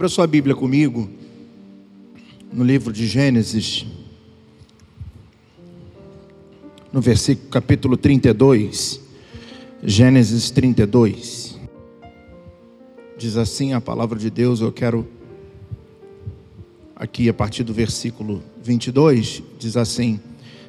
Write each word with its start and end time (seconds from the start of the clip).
Abra 0.00 0.08
sua 0.08 0.26
Bíblia 0.26 0.54
comigo 0.54 1.10
no 2.50 2.64
livro 2.64 2.90
de 2.90 3.06
Gênesis, 3.06 3.84
no 6.90 7.02
versículo 7.02 7.50
capítulo 7.50 7.96
32. 7.98 8.98
Gênesis 9.84 10.50
32. 10.52 11.58
Diz 13.18 13.36
assim 13.36 13.74
a 13.74 13.80
palavra 13.82 14.18
de 14.18 14.30
Deus, 14.30 14.62
eu 14.62 14.72
quero 14.72 15.06
aqui 16.96 17.28
a 17.28 17.34
partir 17.34 17.62
do 17.62 17.74
versículo 17.74 18.42
22, 18.64 19.42
diz 19.58 19.76
assim: 19.76 20.18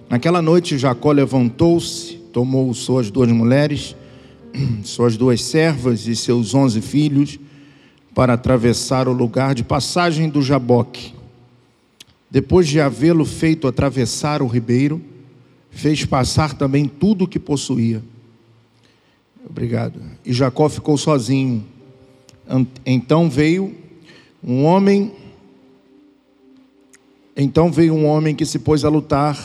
Naquela 0.09 0.41
noite 0.41 0.77
Jacó 0.77 1.13
levantou-se, 1.13 2.17
tomou 2.33 2.73
suas 2.73 3.09
duas 3.09 3.31
mulheres, 3.31 3.95
suas 4.83 5.15
duas 5.15 5.41
servas 5.41 6.05
e 6.05 6.17
seus 6.17 6.53
onze 6.53 6.81
filhos, 6.81 7.39
para 8.13 8.33
atravessar 8.33 9.07
o 9.07 9.13
lugar 9.13 9.55
de 9.55 9.63
passagem 9.63 10.29
do 10.29 10.41
Jaboque. 10.41 11.13
Depois 12.29 12.67
de 12.67 12.79
havê-lo 12.79 13.25
feito 13.25 13.67
atravessar 13.67 14.41
o 14.41 14.47
ribeiro, 14.47 15.01
fez 15.69 16.05
passar 16.05 16.53
também 16.53 16.87
tudo 16.87 17.25
o 17.25 17.27
que 17.27 17.39
possuía. 17.39 18.01
Obrigado. 19.49 19.99
E 20.25 20.31
Jacó 20.31 20.69
ficou 20.69 20.97
sozinho. 20.97 21.65
Então 22.85 23.29
veio 23.29 23.75
um 24.43 24.63
homem. 24.65 25.13
Então 27.35 27.71
veio 27.71 27.93
um 27.93 28.05
homem 28.05 28.35
que 28.35 28.45
se 28.45 28.59
pôs 28.59 28.83
a 28.85 28.89
lutar 28.89 29.37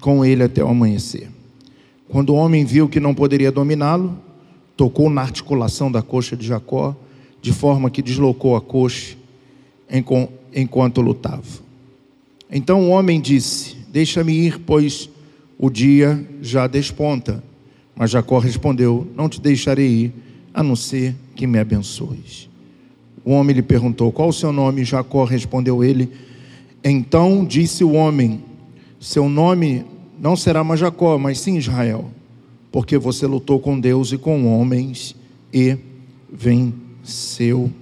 com 0.00 0.24
ele 0.24 0.42
até 0.42 0.62
o 0.62 0.68
amanhecer. 0.68 1.30
Quando 2.08 2.30
o 2.30 2.36
homem 2.36 2.64
viu 2.64 2.88
que 2.88 3.00
não 3.00 3.14
poderia 3.14 3.50
dominá-lo, 3.50 4.18
tocou 4.76 5.08
na 5.08 5.22
articulação 5.22 5.90
da 5.90 6.02
coxa 6.02 6.36
de 6.36 6.46
Jacó 6.46 6.94
de 7.42 7.52
forma 7.52 7.90
que 7.90 8.00
deslocou 8.00 8.54
a 8.54 8.60
coxa 8.60 9.16
enquanto 10.54 11.02
lutava. 11.02 11.42
Então 12.50 12.82
o 12.82 12.90
homem 12.90 13.20
disse: 13.20 13.76
Deixa-me 13.90 14.32
ir, 14.32 14.60
pois 14.60 15.10
o 15.58 15.68
dia 15.68 16.24
já 16.40 16.68
desponta. 16.68 17.42
Mas 17.96 18.12
Jacó 18.12 18.38
respondeu: 18.38 19.08
Não 19.16 19.28
te 19.28 19.40
deixarei 19.40 19.88
ir, 19.88 20.12
a 20.54 20.62
não 20.62 20.76
ser 20.76 21.16
que 21.34 21.46
me 21.46 21.58
abençoes. 21.58 22.48
O 23.24 23.32
homem 23.32 23.56
lhe 23.56 23.62
perguntou: 23.62 24.12
Qual 24.12 24.28
o 24.28 24.32
seu 24.32 24.52
nome? 24.52 24.84
Jacó 24.84 25.24
respondeu 25.24 25.82
ele. 25.82 26.08
Então 26.84 27.44
disse 27.44 27.82
o 27.82 27.92
homem: 27.92 28.40
Seu 29.00 29.28
nome 29.28 29.84
não 30.20 30.36
será 30.36 30.62
mais 30.62 30.78
Jacó, 30.78 31.18
mas 31.18 31.40
sim 31.40 31.56
Israel, 31.56 32.08
porque 32.70 32.96
você 32.96 33.26
lutou 33.26 33.58
com 33.58 33.80
Deus 33.80 34.12
e 34.12 34.18
com 34.18 34.46
homens 34.46 35.16
e 35.52 35.76
venceu 36.30 36.81
seu. 37.02 37.72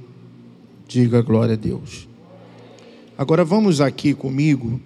Diga 0.87 1.23
glória 1.23 1.55
a 1.55 1.57
Deus. 1.57 2.09
Agora 3.17 3.45
vamos 3.45 3.81
aqui 3.81 4.15
comigo 4.15 4.81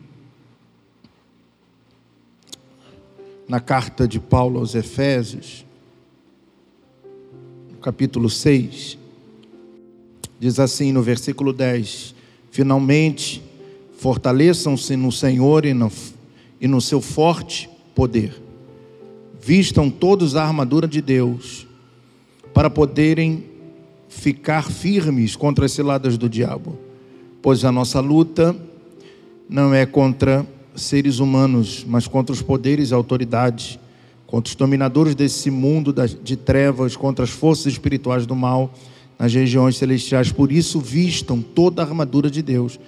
na 3.48 3.60
carta 3.60 4.08
de 4.08 4.18
Paulo 4.18 4.58
aos 4.58 4.74
Efésios, 4.74 5.64
capítulo 7.80 8.28
6. 8.28 8.98
Diz 10.40 10.58
assim 10.58 10.92
no 10.92 11.02
versículo 11.02 11.52
10: 11.52 12.14
Finalmente, 12.50 13.42
fortaleçam-se 13.98 14.96
no 14.96 15.12
Senhor 15.12 15.64
e 15.64 15.72
no, 15.72 15.90
e 16.60 16.66
no 16.66 16.80
seu 16.80 17.00
forte 17.00 17.70
poder. 17.94 18.42
Vistam 19.40 19.90
todos 19.90 20.36
a 20.36 20.44
armadura 20.44 20.88
de 20.88 21.00
Deus, 21.00 21.66
para 22.52 22.68
poderem 22.68 23.53
ficar 24.14 24.70
firmes 24.70 25.34
contra 25.34 25.66
as 25.66 25.72
ciladas 25.72 26.16
do 26.16 26.28
diabo, 26.28 26.78
pois 27.42 27.64
a 27.64 27.72
nossa 27.72 28.00
luta 28.00 28.56
não 29.48 29.74
é 29.74 29.84
contra 29.84 30.46
seres 30.74 31.18
humanos, 31.18 31.84
mas 31.86 32.06
contra 32.06 32.32
os 32.32 32.40
poderes 32.40 32.90
e 32.90 32.94
autoridades, 32.94 33.78
contra 34.26 34.48
os 34.48 34.54
dominadores 34.54 35.14
desse 35.14 35.50
mundo 35.50 35.92
de 36.22 36.36
trevas, 36.36 36.96
contra 36.96 37.24
as 37.24 37.30
forças 37.30 37.66
espirituais 37.72 38.24
do 38.24 38.34
mal 38.34 38.72
nas 39.18 39.34
regiões 39.34 39.76
celestiais. 39.76 40.32
Por 40.32 40.50
isso, 40.50 40.80
vistam 40.80 41.42
toda 41.42 41.82
a 41.82 41.84
armadura 41.84 42.30
de 42.30 42.40
Deus, 42.40 42.78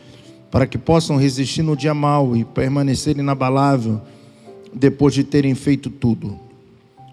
para 0.51 0.67
que 0.67 0.79
possam 0.79 1.17
resistir 1.17 1.63
no 1.63 1.77
dia 1.77 1.93
mal 1.93 2.37
e 2.37 2.45
permanecer 2.45 3.19
inabalável 3.19 4.01
depois 4.73 5.13
de 5.13 5.25
terem 5.25 5.55
feito 5.55 5.91
tudo. 5.91 6.39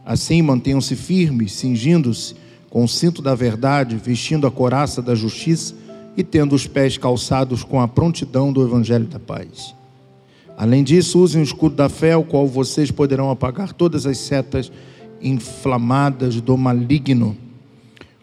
Assim, 0.05 0.41
mantenham-se 0.41 0.95
firmes, 0.95 1.53
cingindo-se 1.53 2.42
com 2.73 2.85
o 2.85 2.87
cinto 2.87 3.21
da 3.21 3.35
verdade, 3.35 3.95
vestindo 3.97 4.47
a 4.47 4.51
coraça 4.51 4.99
da 4.99 5.13
justiça 5.13 5.75
e 6.17 6.23
tendo 6.23 6.55
os 6.55 6.65
pés 6.65 6.97
calçados 6.97 7.63
com 7.63 7.79
a 7.79 7.87
prontidão 7.87 8.51
do 8.51 8.63
evangelho 8.63 9.05
da 9.05 9.19
paz. 9.19 9.75
Além 10.57 10.83
disso, 10.83 11.19
usem 11.19 11.39
o 11.39 11.43
escudo 11.43 11.75
da 11.75 11.87
fé, 11.87 12.17
o 12.17 12.23
qual 12.23 12.47
vocês 12.47 12.89
poderão 12.89 13.29
apagar 13.29 13.73
todas 13.73 14.07
as 14.07 14.17
setas 14.17 14.71
inflamadas 15.21 16.41
do 16.41 16.57
maligno. 16.57 17.37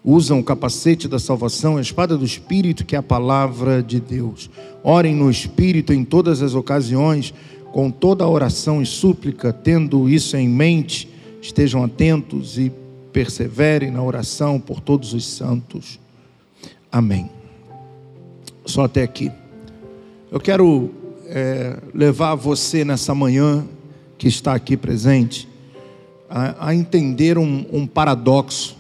Usam 0.05 0.41
o 0.41 0.45
capacete 0.45 1.07
da 1.07 1.21
salvação, 1.21 1.77
a 1.77 1.81
espada 1.81 2.19
do 2.19 2.25
Espírito, 2.25 2.85
que 2.85 2.97
é 2.97 2.99
a 2.99 3.05
palavra 3.05 3.81
de 3.81 4.01
Deus. 4.01 4.51
Orem 4.83 5.15
no 5.15 5.31
Espírito 5.31 5.93
em 5.93 6.03
todas 6.03 6.43
as 6.43 6.57
ocasiões, 6.57 7.33
com 7.71 7.89
toda 7.89 8.25
a 8.25 8.29
oração 8.29 8.83
e 8.83 8.87
súplica, 8.87 9.53
tendo 9.53 10.09
isso 10.09 10.37
em 10.37 10.49
mente, 10.49 11.09
estejam 11.41 11.85
atentos 11.85 12.59
e 12.59 12.80
perseverem 13.13 13.91
na 13.91 14.03
oração 14.03 14.61
por 14.61 14.81
todos 14.81 15.13
os 15.15 15.27
santos. 15.27 15.99
Amém. 16.91 17.31
Só 18.65 18.85
até 18.85 19.03
aqui. 19.03 19.31
Eu 20.31 20.41
quero 20.41 20.91
é, 21.27 21.79
levar 21.95 22.35
você 22.35 22.85
nessa 22.85 23.15
manhã 23.15 23.67
que 24.19 24.29
está 24.29 24.55
aqui 24.55 24.77
presente 24.77 25.49
a, 26.29 26.69
a 26.69 26.75
entender 26.75 27.39
um, 27.39 27.65
um, 27.73 27.87
paradoxo 27.87 28.77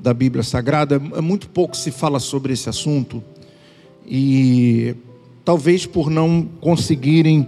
da 0.00 0.14
Bíblia 0.14 0.42
Sagrada. 0.42 1.00
É 1.14 1.20
muito 1.20 1.48
pouco 1.48 1.76
se 1.76 1.90
fala 1.90 2.18
sobre 2.18 2.52
esse 2.52 2.68
assunto 2.68 3.22
e 4.06 4.94
talvez 5.44 5.86
por 5.86 6.08
não 6.08 6.48
conseguirem 6.60 7.46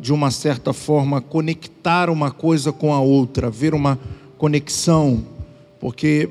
de 0.00 0.12
uma 0.12 0.30
certa 0.30 0.72
forma 0.72 1.20
conectar 1.20 2.08
uma 2.08 2.30
coisa 2.30 2.72
com 2.72 2.94
a 2.94 3.00
outra, 3.00 3.50
ver 3.50 3.74
uma 3.74 3.98
conexão, 4.38 5.24
porque 5.80 6.28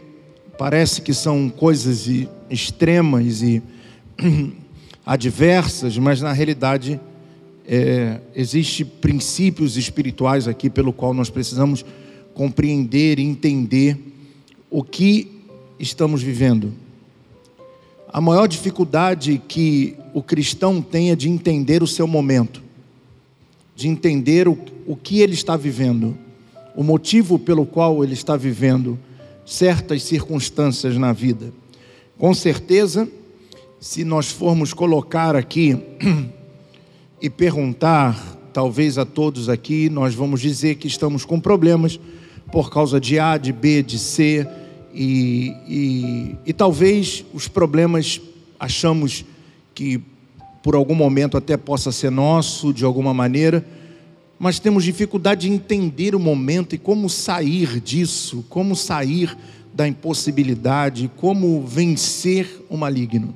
parece 0.58 1.02
que 1.02 1.14
são 1.14 1.50
coisas 1.50 2.08
extremas 2.50 3.42
e 3.42 3.62
adversas, 5.06 5.98
mas 5.98 6.22
na 6.22 6.32
realidade 6.32 7.00
é, 7.68 8.20
existe 8.36 8.86
princípios 8.86 9.78
espirituais 9.78 10.48
aqui 10.48 10.70
pelo 10.70 10.94
qual 10.94 11.14
nós 11.14 11.30
precisamos 11.30 11.84
compreender 12.34 13.20
e 13.20 13.24
entender 13.24 13.98
o 14.70 14.84
que 14.84 15.32
estamos 15.80 16.22
vivendo. 16.22 16.74
A 18.12 18.22
maior 18.22 18.48
dificuldade 18.48 19.42
que 19.48 19.96
o 20.14 20.22
cristão 20.22 20.82
tem 20.82 21.12
é 21.12 21.16
de 21.16 21.30
entender 21.30 21.84
o 21.84 21.88
seu 21.88 22.08
momento, 22.08 22.64
de 23.76 23.88
entender 23.88 24.48
o, 24.48 24.58
o 24.86 24.96
que 24.96 25.20
ele 25.20 25.34
está 25.34 25.58
vivendo 25.58 26.25
o 26.75 26.84
motivo 26.84 27.40
pelo 27.40 27.66
qual 27.66 28.03
ele 28.03 28.13
está 28.13 28.36
vivendo 28.36 29.00
certas 29.46 30.03
circunstâncias 30.03 30.97
na 30.97 31.13
vida. 31.13 31.53
Com 32.18 32.34
certeza, 32.34 33.08
se 33.80 34.03
nós 34.03 34.31
formos 34.31 34.74
colocar 34.74 35.35
aqui 35.35 35.78
e 37.22 37.30
perguntar, 37.30 38.38
talvez 38.52 38.97
a 38.97 39.06
todos 39.06 39.50
aqui, 39.50 39.90
nós 39.90 40.16
vamos 40.16 40.41
dizer 40.41 40.76
que 40.76 40.88
estamos 40.88 41.23
com 41.23 41.40
problemas 41.40 42.00
por 42.52 42.72
causa 42.72 43.00
de 43.00 43.20
A, 43.20 43.38
de 43.38 43.52
B, 43.52 43.84
de 43.84 44.00
C, 44.00 44.47
e, 44.94 45.53
e, 45.67 46.35
e 46.46 46.53
talvez 46.53 47.26
os 47.34 47.47
problemas 47.50 48.22
achamos 48.58 49.26
que 49.73 50.02
por 50.64 50.73
algum 50.73 50.96
momento 50.96 51.38
até 51.38 51.58
possa 51.58 51.91
ser 51.91 52.09
nosso, 52.09 52.73
de 52.73 52.85
alguma 52.85 53.14
maneira, 53.14 53.64
mas 54.37 54.59
temos 54.59 54.84
dificuldade 54.84 55.47
de 55.47 55.53
entender 55.53 56.16
o 56.16 56.20
momento 56.20 56.76
e 56.76 56.78
como 56.78 57.09
sair 57.09 57.79
disso, 57.79 58.46
como 58.49 58.76
sair 58.76 59.35
da 59.73 59.87
impossibilidade, 59.87 61.09
como 61.17 61.66
vencer 61.66 62.66
o 62.70 62.78
maligno. 62.78 63.34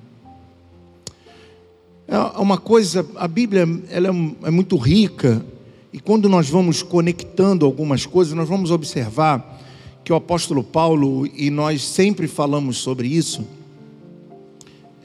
É 2.07 2.17
uma 2.39 2.57
coisa, 2.57 3.05
a 3.15 3.27
Bíblia 3.27 3.67
ela 3.89 4.07
é, 4.07 4.47
é 4.47 4.51
muito 4.51 4.77
rica 4.77 5.45
e 5.91 5.99
quando 5.99 6.29
nós 6.29 6.49
vamos 6.49 6.83
conectando 6.83 7.65
algumas 7.65 8.05
coisas, 8.05 8.33
nós 8.33 8.47
vamos 8.47 8.71
observar 8.71 9.59
que 10.03 10.13
o 10.13 10.15
apóstolo 10.15 10.63
Paulo, 10.63 11.27
e 11.35 11.49
nós 11.49 11.83
sempre 11.83 12.27
falamos 12.27 12.77
sobre 12.77 13.07
isso, 13.07 13.45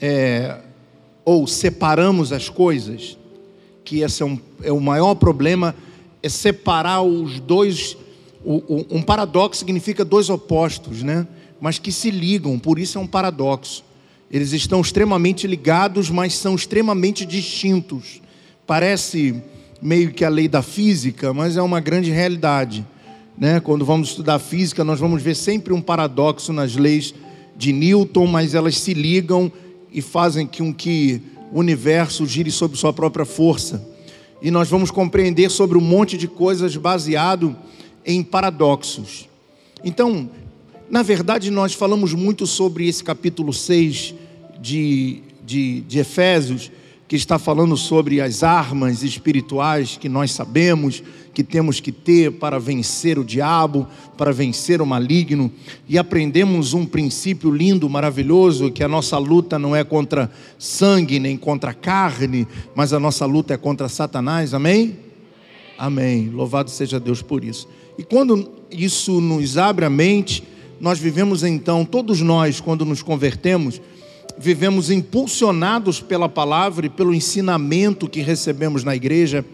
é, 0.01 0.59
ou 1.23 1.47
separamos 1.47 2.31
as 2.31 2.49
coisas, 2.49 3.17
que 3.85 4.01
esse 4.01 4.23
é, 4.23 4.25
um, 4.25 4.39
é 4.63 4.71
o 4.71 4.81
maior 4.81 5.13
problema 5.15 5.75
é 6.21 6.27
separar 6.27 7.03
os 7.03 7.39
dois. 7.39 7.95
um 8.43 9.01
paradoxo 9.01 9.59
significa 9.59 10.03
dois 10.03 10.29
opostos, 10.29 11.03
né? 11.03 11.27
Mas 11.61 11.77
que 11.77 11.91
se 11.91 12.09
ligam, 12.09 12.57
por 12.59 12.79
isso 12.79 12.97
é 12.97 13.01
um 13.01 13.07
paradoxo. 13.07 13.83
Eles 14.29 14.51
estão 14.51 14.81
extremamente 14.81 15.45
ligados, 15.45 16.09
mas 16.09 16.33
são 16.33 16.55
extremamente 16.55 17.25
distintos. 17.25 18.21
Parece 18.65 19.41
meio 19.81 20.11
que 20.11 20.25
a 20.25 20.29
lei 20.29 20.47
da 20.47 20.63
física, 20.63 21.31
mas 21.31 21.55
é 21.55 21.61
uma 21.61 21.79
grande 21.79 22.09
realidade. 22.09 22.85
Né? 23.37 23.59
Quando 23.59 23.85
vamos 23.85 24.09
estudar 24.09 24.39
física, 24.39 24.83
nós 24.83 24.99
vamos 24.99 25.21
ver 25.21 25.35
sempre 25.35 25.73
um 25.73 25.81
paradoxo 25.81 26.51
nas 26.51 26.75
leis 26.75 27.13
de 27.55 27.71
Newton, 27.71 28.25
mas 28.25 28.55
elas 28.55 28.77
se 28.77 28.93
ligam 28.93 29.51
e 29.91 30.01
fazem 30.01 30.47
com 30.47 30.73
que 30.73 31.21
universo 31.59 32.25
gire 32.25 32.51
sob 32.51 32.77
sua 32.77 32.91
própria 32.91 33.25
força. 33.25 33.87
E 34.41 34.51
nós 34.51 34.69
vamos 34.69 34.91
compreender 34.91 35.49
sobre 35.49 35.77
um 35.77 35.81
monte 35.81 36.17
de 36.17 36.27
coisas 36.27 36.75
baseado 36.75 37.55
em 38.05 38.21
paradoxos. 38.21 39.27
Então, 39.83 40.29
na 40.89 41.01
verdade, 41.01 41.49
nós 41.49 41.73
falamos 41.73 42.13
muito 42.13 42.45
sobre 42.45 42.87
esse 42.87 43.03
capítulo 43.03 43.53
6 43.53 44.13
de, 44.61 45.21
de, 45.43 45.81
de 45.81 45.99
Efésios, 45.99 46.71
que 47.07 47.15
está 47.15 47.37
falando 47.37 47.77
sobre 47.77 48.19
as 48.19 48.43
armas 48.43 49.03
espirituais 49.03 49.97
que 49.97 50.09
nós 50.09 50.31
sabemos 50.31 51.03
que 51.35 51.43
temos 51.43 51.81
que 51.81 51.91
ter 51.91 52.31
para 52.31 52.57
vencer 52.57 53.19
o 53.19 53.23
diabo, 53.23 53.85
para 54.17 54.31
vencer 54.31 54.81
o 54.81 54.85
maligno, 54.85 55.51
e 55.87 55.97
aprendemos 55.97 56.73
um 56.73 56.85
princípio 56.85 57.51
lindo, 57.51 57.89
maravilhoso, 57.89 58.71
que 58.71 58.81
a 58.81 58.87
nossa 58.87 59.17
luta 59.17 59.59
não 59.59 59.75
é 59.75 59.83
contra 59.83 60.31
sangue 60.57 61.19
nem 61.19 61.35
contra 61.35 61.73
carne, 61.73 62.47
mas 62.73 62.93
a 62.93 62.99
nossa 63.01 63.25
luta 63.25 63.53
é 63.53 63.57
contra 63.57 63.89
Satanás, 63.89 64.53
amém? 64.53 64.97
Amém. 65.77 66.29
Louvado 66.29 66.69
seja 66.69 67.01
Deus 67.01 67.21
por 67.21 67.43
isso. 67.43 67.67
E 67.97 68.03
quando 68.03 68.49
isso 68.71 69.19
nos 69.19 69.57
abre 69.57 69.83
a 69.83 69.89
mente, 69.89 70.41
nós 70.79 70.99
vivemos 70.99 71.43
então, 71.43 71.83
todos 71.83 72.21
nós, 72.21 72.61
quando 72.61 72.85
nos 72.85 73.01
convertemos, 73.01 73.81
vivemos 74.37 74.91
impulsionados 74.91 76.01
pela 76.01 76.27
palavra 76.27 76.85
e 76.85 76.89
pelo 76.89 77.13
ensinamento 77.13 78.09
que 78.09 78.21
recebemos 78.21 78.83
na 78.83 78.95
igreja, 78.95 79.45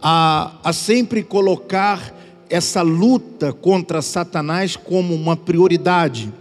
a, 0.00 0.58
a 0.64 0.72
sempre 0.72 1.22
colocar 1.22 2.18
essa 2.48 2.82
luta 2.82 3.52
contra 3.52 4.02
Satanás 4.02 4.76
como 4.76 5.14
uma 5.14 5.36
prioridade, 5.36 6.32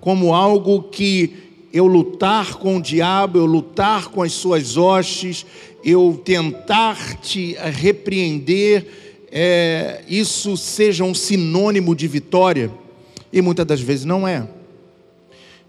como 0.00 0.34
algo 0.34 0.84
que 0.84 1.50
eu 1.72 1.86
lutar 1.86 2.54
com 2.56 2.78
o 2.78 2.82
diabo, 2.82 3.38
eu 3.38 3.46
lutar 3.46 4.08
com 4.08 4.22
as 4.22 4.32
suas 4.32 4.76
hostes, 4.76 5.46
eu 5.84 6.20
tentar 6.24 7.20
te 7.20 7.54
repreender, 7.54 8.86
é, 9.30 10.02
isso 10.08 10.56
seja 10.56 11.04
um 11.04 11.14
sinônimo 11.14 11.94
de 11.94 12.08
vitória, 12.08 12.70
e 13.32 13.40
muitas 13.40 13.64
das 13.64 13.80
vezes 13.80 14.04
não 14.04 14.26
é. 14.26 14.48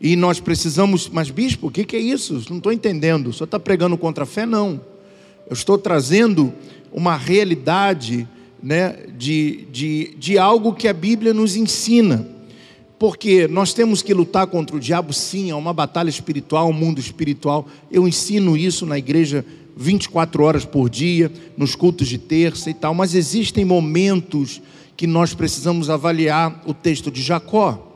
E 0.02 0.16
nós 0.16 0.40
precisamos, 0.40 1.08
mas 1.08 1.30
bispo, 1.30 1.68
o 1.68 1.72
que, 1.72 1.86
que 1.86 1.96
é 1.96 2.00
isso? 2.00 2.44
Não 2.50 2.58
estou 2.58 2.72
entendendo. 2.72 3.32
Senhor 3.32 3.46
está 3.46 3.60
pregando 3.60 3.96
contra 3.96 4.24
a 4.24 4.28
fé? 4.28 4.48
Não. 4.48 4.82
Eu 5.48 5.54
estou 5.54 5.78
trazendo 5.78 6.52
uma 6.92 7.16
realidade 7.16 8.28
né, 8.64 8.98
de, 9.16 9.68
de, 9.72 10.16
de 10.18 10.40
algo 10.40 10.74
que 10.74 10.88
a 10.88 10.94
Bíblia 10.94 11.36
nos 11.36 11.56
ensina. 11.56 12.28
Porque 12.98 13.48
nós 13.48 13.74
temos 13.74 14.02
que 14.02 14.12
lutar 14.12 14.48
contra 14.48 14.76
o 14.76 14.80
diabo, 14.80 15.14
sim, 15.14 15.52
é 15.52 15.56
uma 15.56 15.74
batalha 15.74 16.10
espiritual, 16.10 16.70
um 16.70 16.74
mundo 16.74 17.00
espiritual. 17.00 17.68
Eu 17.92 18.08
ensino 18.08 18.58
isso 18.58 18.88
na 18.88 18.98
igreja 18.98 19.46
24 19.78 20.44
horas 20.44 20.66
por 20.66 20.90
dia, 20.90 21.32
nos 21.56 21.76
cultos 21.76 22.08
de 22.08 22.18
terça 22.18 22.72
e 22.72 22.74
tal, 22.74 22.96
mas 22.96 23.14
existem 23.14 23.64
momentos 23.64 24.62
que 24.98 25.06
nós 25.06 25.34
precisamos 25.36 25.92
avaliar 25.92 26.64
o 26.66 26.74
texto 26.74 27.12
de 27.12 27.22
Jacó 27.22 27.91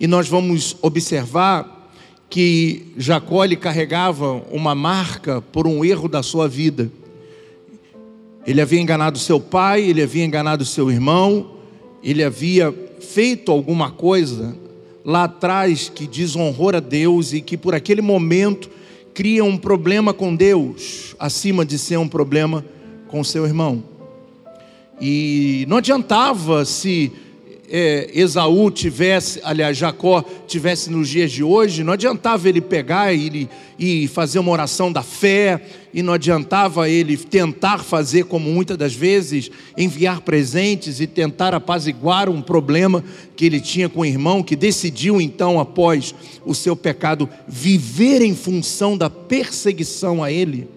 e 0.00 0.06
nós 0.06 0.26
vamos 0.26 0.74
observar 0.80 1.92
que 2.30 2.86
Jacó 2.96 3.44
ele 3.44 3.54
carregava 3.54 4.42
uma 4.50 4.74
marca 4.74 5.42
por 5.42 5.66
um 5.66 5.84
erro 5.84 6.08
da 6.08 6.22
sua 6.22 6.48
vida. 6.48 6.90
Ele 8.46 8.62
havia 8.62 8.80
enganado 8.80 9.18
seu 9.18 9.38
pai, 9.38 9.82
ele 9.82 10.02
havia 10.02 10.24
enganado 10.24 10.64
seu 10.64 10.90
irmão, 10.90 11.50
ele 12.02 12.24
havia 12.24 12.74
feito 12.98 13.52
alguma 13.52 13.90
coisa 13.90 14.56
lá 15.04 15.24
atrás 15.24 15.90
que 15.94 16.06
desonrou 16.06 16.70
a 16.70 16.80
Deus 16.80 17.34
e 17.34 17.42
que 17.42 17.58
por 17.58 17.74
aquele 17.74 18.00
momento 18.00 18.70
cria 19.12 19.44
um 19.44 19.58
problema 19.58 20.14
com 20.14 20.34
Deus, 20.34 21.14
acima 21.18 21.62
de 21.62 21.78
ser 21.78 21.98
um 21.98 22.08
problema 22.08 22.64
com 23.08 23.22
seu 23.22 23.44
irmão. 23.44 23.84
E 24.98 25.66
não 25.68 25.76
adiantava 25.76 26.64
se 26.64 27.12
é, 27.70 28.10
Esaú 28.12 28.70
tivesse, 28.70 29.40
aliás, 29.44 29.76
Jacó 29.76 30.24
tivesse 30.46 30.90
nos 30.90 31.08
dias 31.08 31.30
de 31.30 31.42
hoje, 31.44 31.84
não 31.84 31.92
adiantava 31.92 32.48
ele 32.48 32.60
pegar 32.60 33.14
ele, 33.14 33.48
e 33.78 34.08
fazer 34.08 34.40
uma 34.40 34.50
oração 34.50 34.92
da 34.92 35.02
fé, 35.02 35.62
e 35.94 36.02
não 36.02 36.12
adiantava 36.12 36.90
ele 36.90 37.16
tentar 37.16 37.78
fazer, 37.78 38.24
como 38.24 38.50
muitas 38.50 38.76
das 38.76 38.92
vezes, 38.92 39.50
enviar 39.78 40.20
presentes 40.20 41.00
e 41.00 41.06
tentar 41.06 41.54
apaziguar 41.54 42.28
um 42.28 42.42
problema 42.42 43.02
que 43.36 43.46
ele 43.46 43.60
tinha 43.60 43.88
com 43.88 44.00
o 44.00 44.06
irmão, 44.06 44.42
que 44.42 44.56
decidiu 44.56 45.20
então, 45.20 45.58
após 45.58 46.14
o 46.44 46.54
seu 46.54 46.76
pecado, 46.76 47.28
viver 47.48 48.20
em 48.20 48.34
função 48.34 48.98
da 48.98 49.08
perseguição 49.08 50.22
a 50.22 50.30
ele. 50.30 50.68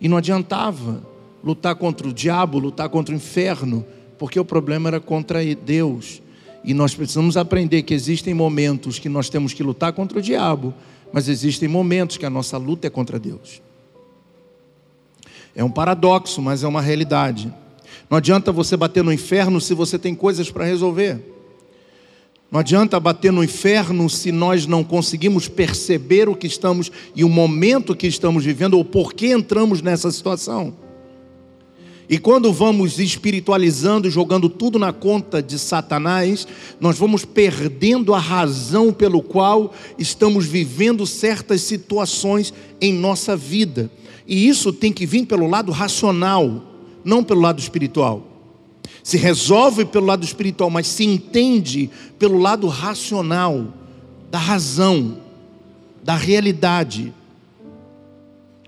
E 0.00 0.08
não 0.08 0.16
adiantava 0.16 1.02
lutar 1.42 1.76
contra 1.76 2.08
o 2.08 2.12
diabo, 2.12 2.58
lutar 2.58 2.88
contra 2.88 3.14
o 3.14 3.16
inferno, 3.16 3.86
porque 4.18 4.38
o 4.38 4.44
problema 4.44 4.88
era 4.88 5.00
contra 5.00 5.40
Deus. 5.54 6.22
E 6.64 6.74
nós 6.74 6.94
precisamos 6.94 7.36
aprender 7.36 7.82
que 7.82 7.94
existem 7.94 8.34
momentos 8.34 8.98
que 8.98 9.08
nós 9.08 9.28
temos 9.28 9.52
que 9.52 9.62
lutar 9.62 9.92
contra 9.92 10.18
o 10.18 10.22
diabo, 10.22 10.74
mas 11.12 11.28
existem 11.28 11.68
momentos 11.68 12.16
que 12.16 12.26
a 12.26 12.30
nossa 12.30 12.56
luta 12.58 12.86
é 12.86 12.90
contra 12.90 13.18
Deus. 13.18 13.62
É 15.54 15.62
um 15.62 15.70
paradoxo, 15.70 16.42
mas 16.42 16.62
é 16.62 16.66
uma 16.66 16.82
realidade. 16.82 17.52
Não 18.10 18.18
adianta 18.18 18.52
você 18.52 18.76
bater 18.76 19.02
no 19.02 19.12
inferno 19.12 19.60
se 19.60 19.74
você 19.74 19.98
tem 19.98 20.14
coisas 20.14 20.50
para 20.50 20.64
resolver. 20.64 21.20
Não 22.50 22.60
adianta 22.60 23.00
bater 23.00 23.32
no 23.32 23.42
inferno 23.42 24.08
se 24.08 24.30
nós 24.30 24.66
não 24.66 24.84
conseguimos 24.84 25.48
perceber 25.48 26.28
o 26.28 26.36
que 26.36 26.46
estamos 26.46 26.92
e 27.14 27.24
o 27.24 27.28
momento 27.28 27.96
que 27.96 28.06
estamos 28.06 28.44
vivendo 28.44 28.74
ou 28.74 28.84
por 28.84 29.12
que 29.12 29.28
entramos 29.28 29.82
nessa 29.82 30.10
situação. 30.10 30.85
E 32.08 32.18
quando 32.18 32.52
vamos 32.52 33.00
espiritualizando, 33.00 34.08
jogando 34.08 34.48
tudo 34.48 34.78
na 34.78 34.92
conta 34.92 35.42
de 35.42 35.58
Satanás, 35.58 36.46
nós 36.80 36.96
vamos 36.96 37.24
perdendo 37.24 38.14
a 38.14 38.18
razão 38.18 38.92
pelo 38.92 39.20
qual 39.20 39.74
estamos 39.98 40.46
vivendo 40.46 41.04
certas 41.04 41.62
situações 41.62 42.54
em 42.80 42.92
nossa 42.92 43.36
vida. 43.36 43.90
E 44.26 44.48
isso 44.48 44.72
tem 44.72 44.92
que 44.92 45.04
vir 45.04 45.26
pelo 45.26 45.48
lado 45.48 45.72
racional, 45.72 46.62
não 47.04 47.24
pelo 47.24 47.40
lado 47.40 47.58
espiritual. 47.58 48.24
Se 49.02 49.16
resolve 49.16 49.84
pelo 49.84 50.06
lado 50.06 50.24
espiritual, 50.24 50.70
mas 50.70 50.86
se 50.86 51.04
entende 51.04 51.90
pelo 52.18 52.38
lado 52.38 52.68
racional, 52.68 53.66
da 54.30 54.38
razão, 54.38 55.18
da 56.04 56.14
realidade. 56.14 57.12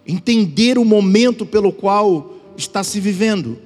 Entender 0.07 0.79
o 0.79 0.85
momento 0.85 1.47
pelo 1.47 1.73
qual 1.73 2.38
está 2.59 2.83
se 2.83 3.01
vivendo. 3.01 3.59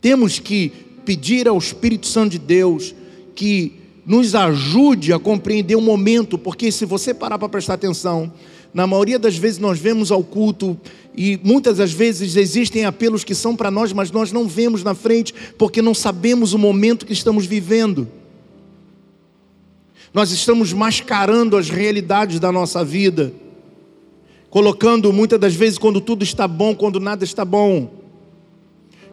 Temos 0.00 0.38
que 0.38 0.72
pedir 1.04 1.46
ao 1.46 1.58
Espírito 1.58 2.06
Santo 2.06 2.32
de 2.32 2.38
Deus 2.38 2.94
que 3.34 3.74
nos 4.04 4.34
ajude 4.34 5.12
a 5.12 5.18
compreender 5.18 5.76
o 5.76 5.80
momento, 5.80 6.38
porque 6.38 6.72
se 6.72 6.84
você 6.86 7.12
parar 7.12 7.38
para 7.38 7.48
prestar 7.48 7.74
atenção, 7.74 8.32
na 8.72 8.86
maioria 8.86 9.18
das 9.18 9.36
vezes 9.36 9.58
nós 9.58 9.78
vemos 9.78 10.10
ao 10.10 10.24
culto 10.24 10.78
e 11.16 11.38
muitas 11.42 11.76
das 11.76 11.92
vezes 11.92 12.36
existem 12.36 12.84
apelos 12.84 13.22
que 13.22 13.34
são 13.34 13.54
para 13.54 13.70
nós, 13.70 13.92
mas 13.92 14.10
nós 14.10 14.32
não 14.32 14.48
vemos 14.48 14.82
na 14.82 14.94
frente 14.94 15.34
porque 15.58 15.82
não 15.82 15.94
sabemos 15.94 16.54
o 16.54 16.58
momento 16.58 17.04
que 17.04 17.12
estamos 17.12 17.44
vivendo. 17.44 18.08
Nós 20.12 20.30
estamos 20.30 20.72
mascarando 20.72 21.56
as 21.56 21.68
realidades 21.68 22.40
da 22.40 22.50
nossa 22.50 22.82
vida 22.82 23.32
colocando 24.50 25.12
muitas 25.12 25.38
das 25.38 25.54
vezes 25.54 25.78
quando 25.78 26.00
tudo 26.00 26.22
está 26.22 26.48
bom, 26.48 26.74
quando 26.74 27.00
nada 27.00 27.24
está 27.24 27.44
bom. 27.44 27.90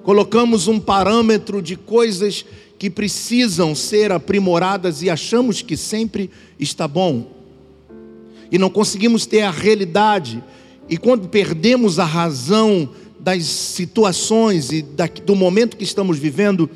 Colocamos 0.04 0.68
um 0.68 0.80
parâmetro 0.80 1.62
de 1.62 1.76
coisas 1.76 2.46
que 2.78 2.90
precisam 2.90 3.74
ser 3.74 4.12
aprimoradas 4.12 5.02
e 5.02 5.10
achamos 5.10 5.62
que 5.62 5.76
sempre 5.76 6.30
está 6.60 6.88
bom. 6.88 7.28
E 8.52 8.58
não 8.58 8.70
conseguimos 8.70 9.26
ter 9.26 9.42
a 9.42 9.52
realidade. 9.52 10.44
E 10.88 10.98
quando 10.98 11.28
perdemos 11.28 11.98
a 11.98 12.06
razão 12.06 12.90
das 13.20 13.44
situações 13.46 14.72
e 14.72 14.86
do 15.26 15.36
momento 15.36 15.76
que 15.76 15.84
estamos 15.84 16.20
vivendo, 16.20 16.70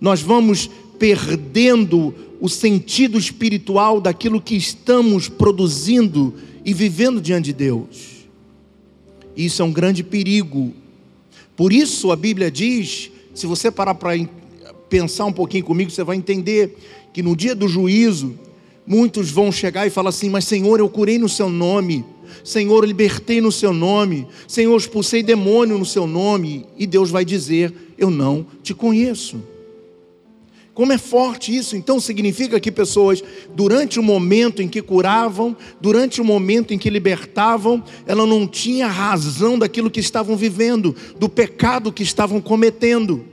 nós 0.00 0.22
vamos 0.22 0.70
perdendo 0.98 2.14
o 2.40 2.48
sentido 2.48 3.18
espiritual 3.18 4.00
daquilo 4.00 4.40
que 4.40 4.56
estamos 4.56 5.28
produzindo 5.28 6.34
e 6.64 6.74
vivendo 6.74 7.20
diante 7.20 7.46
de 7.46 7.52
Deus. 7.52 8.26
Isso 9.36 9.62
é 9.62 9.64
um 9.64 9.72
grande 9.72 10.02
perigo. 10.02 10.72
Por 11.56 11.72
isso 11.72 12.10
a 12.10 12.16
Bíblia 12.16 12.50
diz, 12.50 13.10
se 13.34 13.46
você 13.46 13.70
parar 13.70 13.94
para 13.94 14.12
pensar 14.88 15.24
um 15.24 15.32
pouquinho 15.32 15.64
comigo, 15.64 15.90
você 15.90 16.02
vai 16.02 16.16
entender 16.16 16.76
que 17.12 17.22
no 17.22 17.36
dia 17.36 17.54
do 17.54 17.68
juízo, 17.68 18.38
muitos 18.86 19.30
vão 19.30 19.52
chegar 19.52 19.86
e 19.86 19.90
falar 19.90 20.10
assim: 20.10 20.28
Mas 20.28 20.44
Senhor, 20.44 20.80
eu 20.80 20.88
curei 20.88 21.18
no 21.18 21.28
seu 21.28 21.48
nome. 21.48 22.04
Senhor, 22.44 22.82
eu 22.82 22.86
libertei 22.86 23.40
no 23.40 23.50
seu 23.50 23.72
nome. 23.72 24.26
Senhor, 24.46 24.76
expulsei 24.76 25.22
demônio 25.22 25.78
no 25.78 25.86
seu 25.86 26.06
nome. 26.06 26.66
E 26.76 26.86
Deus 26.86 27.10
vai 27.10 27.24
dizer: 27.24 27.72
Eu 27.96 28.10
não 28.10 28.46
te 28.62 28.74
conheço. 28.74 29.40
Como 30.72 30.92
é 30.92 30.98
forte 30.98 31.54
isso? 31.54 31.76
Então 31.76 31.98
significa 31.98 32.60
que 32.60 32.70
pessoas, 32.70 33.22
durante 33.54 33.98
o 33.98 34.02
momento 34.02 34.62
em 34.62 34.68
que 34.68 34.80
curavam, 34.80 35.56
durante 35.80 36.20
o 36.20 36.24
momento 36.24 36.72
em 36.72 36.78
que 36.78 36.88
libertavam, 36.88 37.82
ela 38.06 38.24
não 38.24 38.46
tinha 38.46 38.86
razão 38.86 39.58
daquilo 39.58 39.90
que 39.90 40.00
estavam 40.00 40.36
vivendo, 40.36 40.94
do 41.18 41.28
pecado 41.28 41.92
que 41.92 42.02
estavam 42.02 42.40
cometendo, 42.40 43.24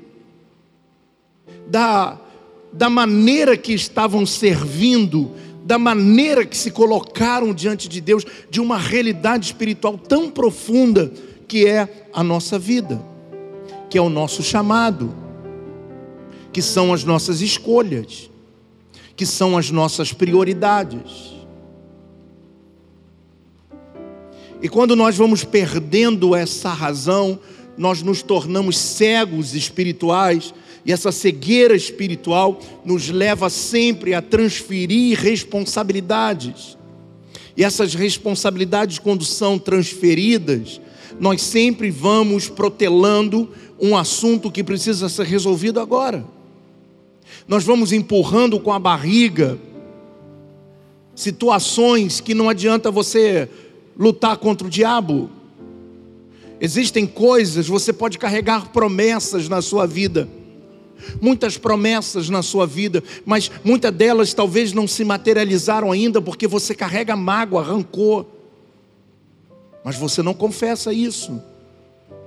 da, 1.68 2.20
da 2.74 2.90
maneira 2.90 3.56
que 3.56 3.74
estavam 3.74 4.26
servindo, 4.26 5.32
da 5.64 5.78
maneira 5.78 6.44
que 6.44 6.58
se 6.58 6.72
colocaram 6.72 7.54
diante 7.54 7.88
de 7.88 8.02
Deus, 8.02 8.26
de 8.50 8.60
uma 8.60 8.78
realidade 8.78 9.46
espiritual 9.46 9.98
tão 9.98 10.30
profunda 10.30 11.12
que 11.48 11.68
é 11.68 12.08
a 12.12 12.24
nossa 12.24 12.58
vida, 12.58 13.00
que 13.90 13.98
é 13.98 14.02
o 14.02 14.10
nosso 14.10 14.42
chamado 14.42 15.27
que 16.58 16.62
são 16.64 16.92
as 16.92 17.04
nossas 17.04 17.40
escolhas, 17.40 18.32
que 19.16 19.28
são 19.28 19.56
as 19.56 19.70
nossas 19.70 20.12
prioridades. 20.12 21.36
E 24.60 24.68
quando 24.68 24.96
nós 24.96 25.16
vamos 25.16 25.44
perdendo 25.44 26.36
essa 26.36 26.74
razão, 26.74 27.40
nós 27.78 28.02
nos 28.02 28.24
tornamos 28.24 28.76
cegos 28.76 29.54
espirituais, 29.54 30.52
e 30.84 30.92
essa 30.92 31.12
cegueira 31.12 31.76
espiritual 31.76 32.60
nos 32.84 33.08
leva 33.08 33.52
sempre 33.52 34.16
a 34.16 34.22
transferir 34.24 35.16
responsabilidades. 35.20 36.76
E 37.56 37.64
essas 37.64 37.94
responsabilidades, 37.94 38.98
quando 38.98 39.24
são 39.24 39.60
transferidas, 39.60 40.82
nós 41.20 41.40
sempre 41.44 41.92
vamos 41.92 42.50
protelando 42.50 43.48
um 43.80 43.96
assunto 43.96 44.50
que 44.50 44.64
precisa 44.64 45.08
ser 45.08 45.28
resolvido 45.28 45.80
agora 45.80 46.36
nós 47.48 47.64
vamos 47.64 47.92
empurrando 47.92 48.60
com 48.60 48.72
a 48.72 48.80
barriga 48.80 49.58
situações 51.18 52.22
que 52.22 52.36
não 52.36 52.48
adianta 52.48 52.92
você 52.92 53.50
lutar 53.98 54.38
contra 54.38 54.68
o 54.68 54.70
diabo. 54.70 55.32
Existem 56.62 57.08
coisas, 57.08 57.68
você 57.68 57.92
pode 57.92 58.20
carregar 58.20 58.70
promessas 58.70 59.50
na 59.50 59.62
sua 59.62 59.88
vida, 59.88 60.30
muitas 61.20 61.58
promessas 61.58 62.30
na 62.30 62.44
sua 62.44 62.68
vida, 62.68 63.04
mas 63.26 63.52
muitas 63.64 63.92
delas 63.92 64.34
talvez 64.34 64.74
não 64.74 64.88
se 64.88 65.04
materializaram 65.04 65.92
ainda 65.92 66.22
porque 66.22 66.48
você 66.48 66.76
carrega 66.76 67.16
mágoa, 67.16 67.64
rancor. 67.64 68.26
Mas 69.84 69.96
você 69.96 70.22
não 70.22 70.34
confessa 70.34 70.94
isso, 70.94 71.42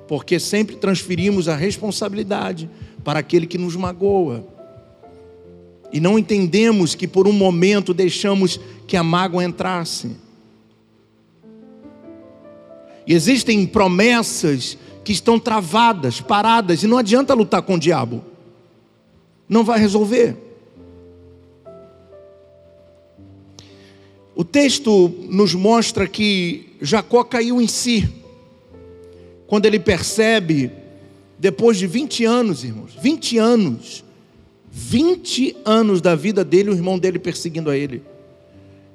porque 0.09 0.41
sempre 0.41 0.77
transferimos 0.77 1.49
a 1.49 1.55
responsabilidade 1.55 2.69
para 3.05 3.21
aquele 3.21 3.47
que 3.47 3.59
nos 3.59 3.77
magoa. 3.77 4.45
E 5.93 6.01
não 6.01 6.19
entendemos 6.19 6.95
que 6.95 7.09
por 7.09 7.27
um 7.27 7.33
momento 7.33 7.93
deixamos 7.93 8.61
que 8.87 8.97
a 8.97 9.03
mágoa 9.03 9.45
entrasse. 9.45 10.17
E 13.07 13.15
existem 13.15 13.67
promessas 13.67 14.79
que 15.03 15.13
estão 15.13 15.39
travadas, 15.39 16.21
paradas, 16.21 16.83
e 16.83 16.87
não 16.87 16.99
adianta 16.99 17.35
lutar 17.35 17.63
com 17.63 17.75
o 17.75 17.79
diabo. 17.79 18.23
Não 19.49 19.65
vai 19.65 19.79
resolver. 19.79 20.37
O 24.35 24.45
texto 24.45 25.13
nos 25.29 25.55
mostra 25.55 26.07
que 26.07 26.77
Jacó 26.81 27.25
caiu 27.25 27.61
em 27.61 27.67
si, 27.67 28.09
quando 29.47 29.67
ele 29.67 29.81
percebe, 29.81 30.71
depois 31.39 31.77
de 31.77 31.87
20 31.87 32.25
anos, 32.25 32.65
irmãos, 32.65 32.97
20 33.03 33.39
anos, 33.39 34.05
20 34.71 35.57
anos 35.65 36.01
da 36.01 36.15
vida 36.15 36.45
dele, 36.45 36.71
o 36.71 36.75
irmão 36.75 36.99
dele 36.99 37.19
perseguindo 37.19 37.71
a 37.71 37.77
ele. 37.77 38.03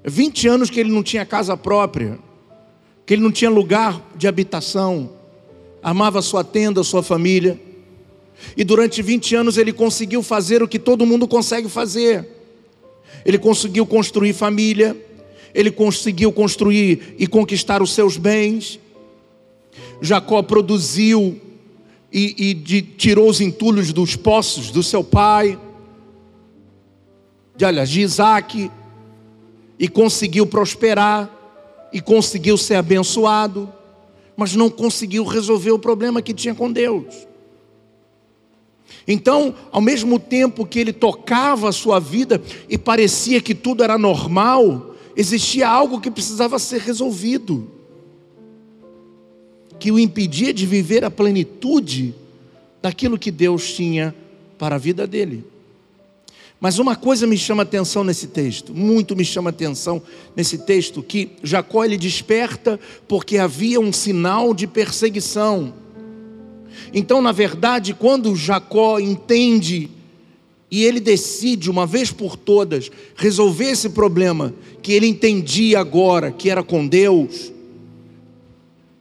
20 0.05 0.47
anos 0.47 0.69
que 0.69 0.79
ele 0.79 0.91
não 0.91 1.03
tinha 1.03 1.25
casa 1.25 1.57
própria, 1.57 2.17
que 3.05 3.13
ele 3.13 3.21
não 3.21 3.31
tinha 3.31 3.49
lugar 3.49 4.01
de 4.15 4.27
habitação, 4.27 5.11
amava 5.83 6.21
sua 6.21 6.43
tenda, 6.43 6.83
sua 6.83 7.03
família. 7.03 7.59
E 8.55 8.63
durante 8.63 9.01
20 9.01 9.35
anos 9.35 9.57
ele 9.57 9.73
conseguiu 9.73 10.23
fazer 10.23 10.63
o 10.63 10.67
que 10.67 10.79
todo 10.79 11.05
mundo 11.05 11.27
consegue 11.27 11.67
fazer. 11.67 12.27
Ele 13.25 13.37
conseguiu 13.37 13.85
construir 13.85 14.33
família, 14.33 14.95
ele 15.53 15.71
conseguiu 15.71 16.31
construir 16.31 17.15
e 17.17 17.27
conquistar 17.27 17.81
os 17.81 17.93
seus 17.93 18.17
bens. 18.17 18.79
Jacó 20.01 20.41
produziu 20.41 21.39
e, 22.11 22.49
e 22.49 22.53
de, 22.53 22.81
tirou 22.81 23.29
os 23.29 23.41
entulhos 23.41 23.91
dos 23.91 24.15
poços 24.15 24.69
do 24.71 24.83
seu 24.83 25.03
pai 25.03 25.57
de, 27.55 27.65
aliás, 27.65 27.89
de 27.89 28.01
Isaac, 28.01 28.71
e 29.77 29.87
conseguiu 29.87 30.45
prosperar, 30.45 31.29
e 31.91 32.01
conseguiu 32.01 32.57
ser 32.57 32.75
abençoado, 32.75 33.71
mas 34.35 34.55
não 34.55 34.69
conseguiu 34.69 35.23
resolver 35.23 35.71
o 35.71 35.79
problema 35.79 36.21
que 36.21 36.33
tinha 36.33 36.53
com 36.53 36.71
Deus. 36.71 37.05
Então, 39.07 39.55
ao 39.71 39.81
mesmo 39.81 40.19
tempo 40.19 40.65
que 40.65 40.79
ele 40.79 40.91
tocava 40.91 41.69
a 41.69 41.71
sua 41.71 41.99
vida 41.99 42.41
e 42.67 42.77
parecia 42.77 43.39
que 43.39 43.53
tudo 43.53 43.83
era 43.83 43.97
normal, 43.97 44.95
existia 45.15 45.69
algo 45.69 46.01
que 46.01 46.11
precisava 46.11 46.59
ser 46.59 46.81
resolvido, 46.81 47.69
que 49.79 49.91
o 49.91 49.99
impedia 49.99 50.53
de 50.53 50.65
viver 50.65 51.05
a 51.05 51.11
plenitude 51.11 52.15
daquilo 52.81 53.17
que 53.17 53.31
Deus 53.31 53.73
tinha 53.73 54.13
para 54.57 54.75
a 54.75 54.79
vida 54.79 55.05
dele. 55.05 55.45
Mas 56.65 56.79
uma 56.79 56.95
coisa 56.95 57.27
me 57.27 57.37
chama 57.37 57.61
atenção 57.61 58.03
nesse 58.03 58.25
texto, 58.25 58.73
muito 58.73 59.15
me 59.15 59.23
chama 59.23 59.51
atenção 59.51 60.01
nesse 60.35 60.57
texto, 60.57 61.03
que 61.03 61.33
Jacó 61.43 61.85
ele 61.85 61.95
desperta 61.95 62.79
porque 63.07 63.37
havia 63.37 63.79
um 63.79 63.93
sinal 63.93 64.51
de 64.51 64.65
perseguição. 64.65 65.75
Então, 66.91 67.21
na 67.21 67.31
verdade, 67.31 67.93
quando 67.93 68.35
Jacó 68.35 68.97
entende 68.97 69.91
e 70.71 70.83
ele 70.83 70.99
decide, 70.99 71.69
uma 71.69 71.85
vez 71.85 72.11
por 72.11 72.35
todas, 72.35 72.89
resolver 73.15 73.69
esse 73.69 73.89
problema 73.89 74.51
que 74.81 74.91
ele 74.91 75.05
entendia 75.05 75.79
agora 75.79 76.31
que 76.31 76.49
era 76.49 76.63
com 76.63 76.87
Deus, 76.87 77.53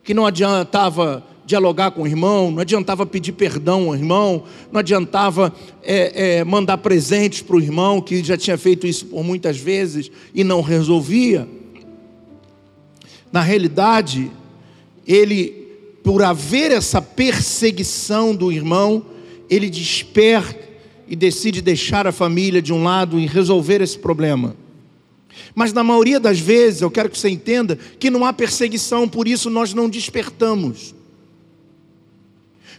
que 0.03 0.13
não 0.13 0.27
adiantava 0.27 1.25
dialogar 1.45 1.91
com 1.91 2.01
o 2.01 2.07
irmão, 2.07 2.49
não 2.49 2.59
adiantava 2.59 3.05
pedir 3.05 3.33
perdão 3.33 3.87
ao 3.87 3.95
irmão, 3.95 4.43
não 4.71 4.79
adiantava 4.79 5.53
é, 5.83 6.39
é, 6.39 6.43
mandar 6.43 6.79
presentes 6.79 7.41
para 7.41 7.55
o 7.55 7.61
irmão, 7.61 8.01
que 8.01 8.23
já 8.23 8.35
tinha 8.35 8.57
feito 8.57 8.87
isso 8.87 9.05
por 9.05 9.23
muitas 9.23 9.57
vezes 9.57 10.09
e 10.33 10.43
não 10.43 10.61
resolvia. 10.61 11.47
Na 13.31 13.41
realidade, 13.41 14.31
ele, 15.07 15.67
por 16.03 16.23
haver 16.23 16.71
essa 16.71 17.01
perseguição 17.01 18.35
do 18.35 18.51
irmão, 18.51 19.05
ele 19.49 19.69
desperta 19.69 20.65
e 21.07 21.15
decide 21.15 21.61
deixar 21.61 22.07
a 22.07 22.11
família 22.11 22.61
de 22.61 22.73
um 22.73 22.83
lado 22.83 23.19
e 23.19 23.27
resolver 23.27 23.81
esse 23.81 23.99
problema. 23.99 24.55
Mas 25.53 25.73
na 25.73 25.83
maioria 25.83 26.19
das 26.19 26.39
vezes, 26.39 26.81
eu 26.81 26.89
quero 26.89 27.09
que 27.09 27.19
você 27.19 27.29
entenda 27.29 27.77
que 27.99 28.09
não 28.09 28.25
há 28.25 28.33
perseguição, 28.33 29.07
por 29.07 29.27
isso 29.27 29.49
nós 29.49 29.73
não 29.73 29.89
despertamos. 29.89 30.94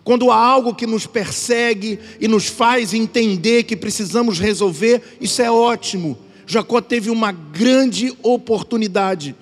Quando 0.06 0.30
há 0.30 0.36
algo 0.36 0.72
que 0.72 0.86
nos 0.86 1.04
persegue 1.04 1.98
e 2.20 2.28
nos 2.28 2.46
faz 2.46 2.94
entender 2.94 3.64
que 3.64 3.75
precisamos 3.75 4.38
resolver, 4.38 5.02
isso 5.20 5.42
é 5.42 5.50
ótimo. 5.50 6.16
Jacó 6.46 6.80
teve 6.80 7.10
uma 7.10 7.32
grande 7.32 8.16
oportunidade. 8.22 9.34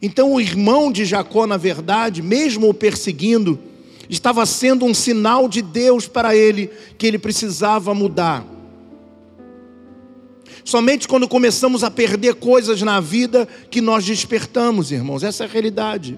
Então, 0.00 0.34
o 0.34 0.40
irmão 0.40 0.92
de 0.92 1.04
Jacó, 1.04 1.48
na 1.48 1.56
verdade, 1.56 2.22
mesmo 2.22 2.68
o 2.68 2.74
perseguindo, 2.74 3.58
estava 4.08 4.46
sendo 4.46 4.84
um 4.84 4.94
sinal 4.94 5.48
de 5.48 5.60
Deus 5.60 6.06
para 6.06 6.36
ele 6.36 6.70
que 6.96 7.04
ele 7.04 7.18
precisava 7.18 7.92
mudar. 7.92 8.46
Somente 10.64 11.08
quando 11.08 11.26
começamos 11.26 11.82
a 11.82 11.90
perder 11.90 12.36
coisas 12.36 12.80
na 12.82 13.00
vida 13.00 13.48
que 13.68 13.80
nós 13.80 14.04
despertamos, 14.04 14.92
irmãos, 14.92 15.24
essa 15.24 15.42
é 15.42 15.46
a 15.48 15.50
realidade. 15.50 16.16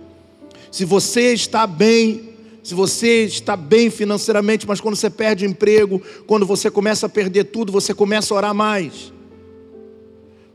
Se 0.70 0.84
você 0.84 1.32
está 1.32 1.66
bem, 1.66 2.33
se 2.64 2.74
você 2.74 3.24
está 3.24 3.58
bem 3.58 3.90
financeiramente, 3.90 4.66
mas 4.66 4.80
quando 4.80 4.96
você 4.96 5.10
perde 5.10 5.44
o 5.44 5.48
emprego, 5.48 6.00
quando 6.26 6.46
você 6.46 6.70
começa 6.70 7.04
a 7.04 7.10
perder 7.10 7.44
tudo, 7.44 7.70
você 7.70 7.92
começa 7.92 8.32
a 8.32 8.36
orar 8.38 8.54
mais. 8.54 9.12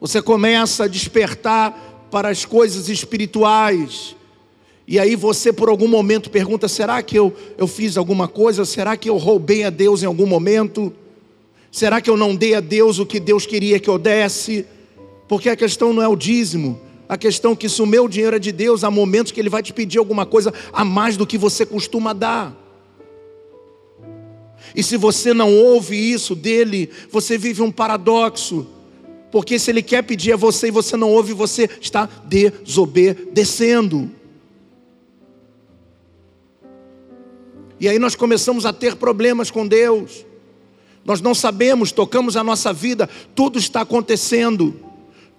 Você 0.02 0.20
começa 0.20 0.86
a 0.86 0.88
despertar 0.88 2.08
para 2.10 2.30
as 2.30 2.46
coisas 2.46 2.90
espirituais. 2.90 4.16
E 4.88 4.98
aí 4.98 5.16
você 5.16 5.54
por 5.54 5.70
algum 5.70 5.88
momento 5.88 6.32
pergunta: 6.32 6.68
será 6.68 7.04
que 7.04 7.16
eu, 7.16 7.32
eu 7.60 7.68
fiz 7.68 7.96
alguma 7.96 8.28
coisa? 8.28 8.66
Será 8.66 8.98
que 8.98 9.08
eu 9.08 9.18
roubei 9.18 9.64
a 9.64 9.70
Deus 9.70 10.02
em 10.02 10.08
algum 10.08 10.26
momento? 10.26 10.92
Será 11.72 12.02
que 12.02 12.10
eu 12.10 12.18
não 12.18 12.36
dei 12.36 12.56
a 12.56 12.60
Deus 12.60 12.98
o 12.98 13.06
que 13.06 13.20
Deus 13.20 13.46
queria 13.46 13.80
que 13.80 13.88
eu 13.88 14.00
desse? 14.00 14.66
Porque 15.28 15.48
a 15.48 15.56
questão 15.56 15.94
não 15.94 16.02
é 16.02 16.08
o 16.08 16.16
dízimo, 16.16 16.82
a 17.10 17.18
questão 17.18 17.56
que 17.56 17.68
se 17.68 17.82
o 17.82 17.88
meu 17.88 18.08
dinheiro 18.08 18.36
é 18.36 18.40
de 18.40 18.52
Deus, 18.52 18.84
há 18.84 18.92
momentos 18.92 19.32
que 19.32 19.40
Ele 19.42 19.50
vai 19.50 19.64
te 19.64 19.74
pedir 19.74 19.98
alguma 19.98 20.28
coisa 20.28 20.54
a 20.72 20.86
mais 20.86 21.18
do 21.18 21.26
que 21.26 21.40
você 21.40 21.66
costuma 21.66 22.14
dar. 22.14 22.56
E 24.76 24.84
se 24.84 24.96
você 24.96 25.34
não 25.34 25.52
ouve 25.52 25.96
isso 25.96 26.36
dele, 26.36 26.92
você 27.12 27.38
vive 27.38 27.64
um 27.64 27.72
paradoxo. 27.72 28.68
Porque 29.32 29.58
se 29.60 29.72
ele 29.72 29.82
quer 29.82 30.04
pedir 30.04 30.34
a 30.34 30.38
você 30.38 30.68
e 30.68 30.72
você 30.72 30.96
não 30.98 31.10
ouve, 31.12 31.34
você 31.34 31.70
está 31.82 32.08
desobedecendo. 32.26 34.12
E 37.80 37.88
aí 37.88 37.98
nós 37.98 38.16
começamos 38.16 38.66
a 38.66 38.74
ter 38.74 38.96
problemas 38.96 39.50
com 39.50 39.68
Deus. 39.68 40.26
Nós 41.06 41.22
não 41.22 41.34
sabemos, 41.34 41.92
tocamos 41.92 42.36
a 42.36 42.44
nossa 42.44 42.74
vida, 42.74 43.10
tudo 43.34 43.58
está 43.58 43.82
acontecendo, 43.82 44.76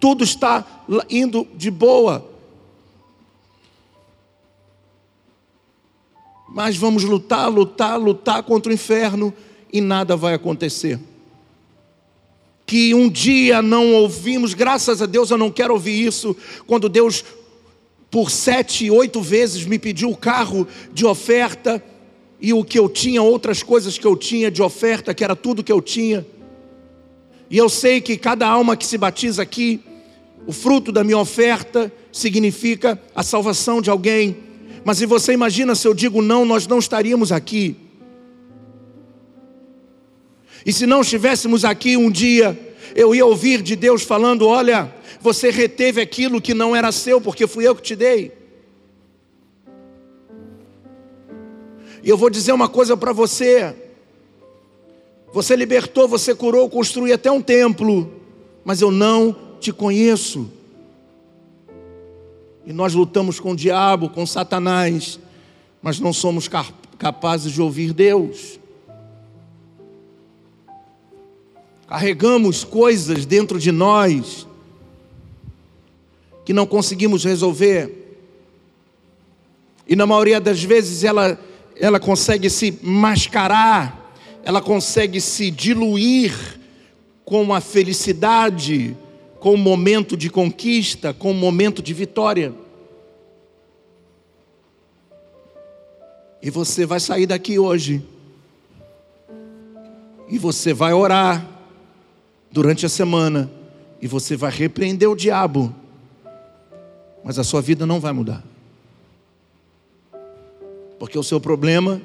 tudo 0.00 0.24
está 0.24 0.66
indo 1.10 1.46
de 1.54 1.70
boa. 1.70 2.26
Mas 6.48 6.76
vamos 6.76 7.04
lutar, 7.04 7.48
lutar, 7.48 8.00
lutar 8.00 8.42
contra 8.42 8.72
o 8.72 8.74
inferno 8.74 9.32
e 9.72 9.80
nada 9.80 10.16
vai 10.16 10.34
acontecer. 10.34 10.98
Que 12.66 12.94
um 12.94 13.08
dia 13.08 13.60
não 13.60 13.92
ouvimos, 13.94 14.54
graças 14.54 15.02
a 15.02 15.06
Deus 15.06 15.30
eu 15.30 15.38
não 15.38 15.50
quero 15.50 15.74
ouvir 15.74 16.04
isso, 16.04 16.34
quando 16.66 16.88
Deus, 16.88 17.24
por 18.10 18.30
sete, 18.30 18.90
oito 18.90 19.20
vezes, 19.20 19.64
me 19.64 19.78
pediu 19.78 20.10
o 20.10 20.16
carro 20.16 20.66
de 20.92 21.04
oferta 21.04 21.82
e 22.40 22.52
o 22.52 22.64
que 22.64 22.78
eu 22.78 22.88
tinha, 22.88 23.22
outras 23.22 23.62
coisas 23.62 23.98
que 23.98 24.06
eu 24.06 24.16
tinha 24.16 24.50
de 24.50 24.62
oferta, 24.62 25.12
que 25.12 25.22
era 25.22 25.36
tudo 25.36 25.62
que 25.62 25.72
eu 25.72 25.82
tinha. 25.82 26.26
E 27.50 27.58
eu 27.58 27.68
sei 27.68 28.00
que 28.00 28.16
cada 28.16 28.46
alma 28.46 28.76
que 28.76 28.86
se 28.86 28.96
batiza 28.96 29.42
aqui, 29.42 29.80
o 30.46 30.52
fruto 30.52 30.90
da 30.90 31.04
minha 31.04 31.18
oferta 31.18 31.92
significa 32.12 33.00
a 33.14 33.22
salvação 33.22 33.80
de 33.80 33.90
alguém. 33.90 34.36
Mas 34.84 34.98
se 34.98 35.06
você 35.06 35.32
imagina 35.32 35.74
se 35.74 35.86
eu 35.86 35.94
digo 35.94 36.22
não, 36.22 36.44
nós 36.44 36.66
não 36.66 36.78
estaríamos 36.78 37.30
aqui. 37.30 37.76
E 40.64 40.72
se 40.72 40.86
não 40.86 41.00
estivéssemos 41.00 41.64
aqui 41.64 41.96
um 41.96 42.10
dia, 42.10 42.58
eu 42.94 43.14
ia 43.14 43.24
ouvir 43.24 43.62
de 43.62 43.76
Deus 43.76 44.02
falando: 44.02 44.46
Olha, 44.46 44.92
você 45.20 45.50
reteve 45.50 46.00
aquilo 46.00 46.40
que 46.40 46.54
não 46.54 46.74
era 46.74 46.92
seu, 46.92 47.20
porque 47.20 47.46
fui 47.46 47.66
eu 47.66 47.74
que 47.74 47.82
te 47.82 47.96
dei. 47.96 48.32
E 52.02 52.08
eu 52.08 52.16
vou 52.16 52.30
dizer 52.30 52.52
uma 52.52 52.68
coisa 52.68 52.96
para 52.96 53.12
você: 53.12 53.74
você 55.32 55.54
libertou, 55.54 56.08
você 56.08 56.34
curou, 56.34 56.68
construiu 56.68 57.14
até 57.14 57.30
um 57.30 57.42
templo, 57.42 58.10
mas 58.64 58.80
eu 58.80 58.90
não 58.90 59.49
te 59.60 59.72
conheço. 59.72 60.50
E 62.66 62.72
nós 62.72 62.94
lutamos 62.94 63.38
com 63.38 63.52
o 63.52 63.56
diabo, 63.56 64.08
com 64.08 64.26
Satanás, 64.26 65.20
mas 65.82 66.00
não 66.00 66.12
somos 66.12 66.48
capazes 66.98 67.52
de 67.52 67.62
ouvir 67.62 67.92
Deus. 67.92 68.58
Carregamos 71.86 72.64
coisas 72.64 73.26
dentro 73.26 73.58
de 73.58 73.70
nós 73.70 74.46
que 76.44 76.52
não 76.52 76.66
conseguimos 76.66 77.24
resolver. 77.24 78.18
E 79.86 79.94
na 79.94 80.06
maioria 80.06 80.40
das 80.40 80.62
vezes 80.62 81.04
ela 81.04 81.38
ela 81.80 81.98
consegue 81.98 82.50
se 82.50 82.78
mascarar, 82.82 84.12
ela 84.44 84.60
consegue 84.60 85.18
se 85.18 85.50
diluir 85.50 86.60
com 87.24 87.54
a 87.54 87.60
felicidade, 87.60 88.94
com 89.40 89.54
o 89.54 89.58
momento 89.58 90.16
de 90.16 90.28
conquista, 90.28 91.14
com 91.14 91.30
o 91.30 91.34
momento 91.34 91.82
de 91.82 91.94
vitória. 91.94 92.54
E 96.42 96.50
você 96.50 96.84
vai 96.84 97.00
sair 97.00 97.26
daqui 97.26 97.58
hoje. 97.58 98.04
E 100.28 100.38
você 100.38 100.72
vai 100.72 100.92
orar 100.92 101.46
durante 102.52 102.84
a 102.84 102.88
semana. 102.88 103.50
E 104.00 104.06
você 104.06 104.36
vai 104.36 104.50
repreender 104.50 105.08
o 105.08 105.16
diabo. 105.16 105.74
Mas 107.24 107.38
a 107.38 107.44
sua 107.44 107.62
vida 107.62 107.86
não 107.86 107.98
vai 107.98 108.12
mudar. 108.12 108.44
Porque 110.98 111.18
o 111.18 111.22
seu 111.22 111.40
problema 111.40 112.00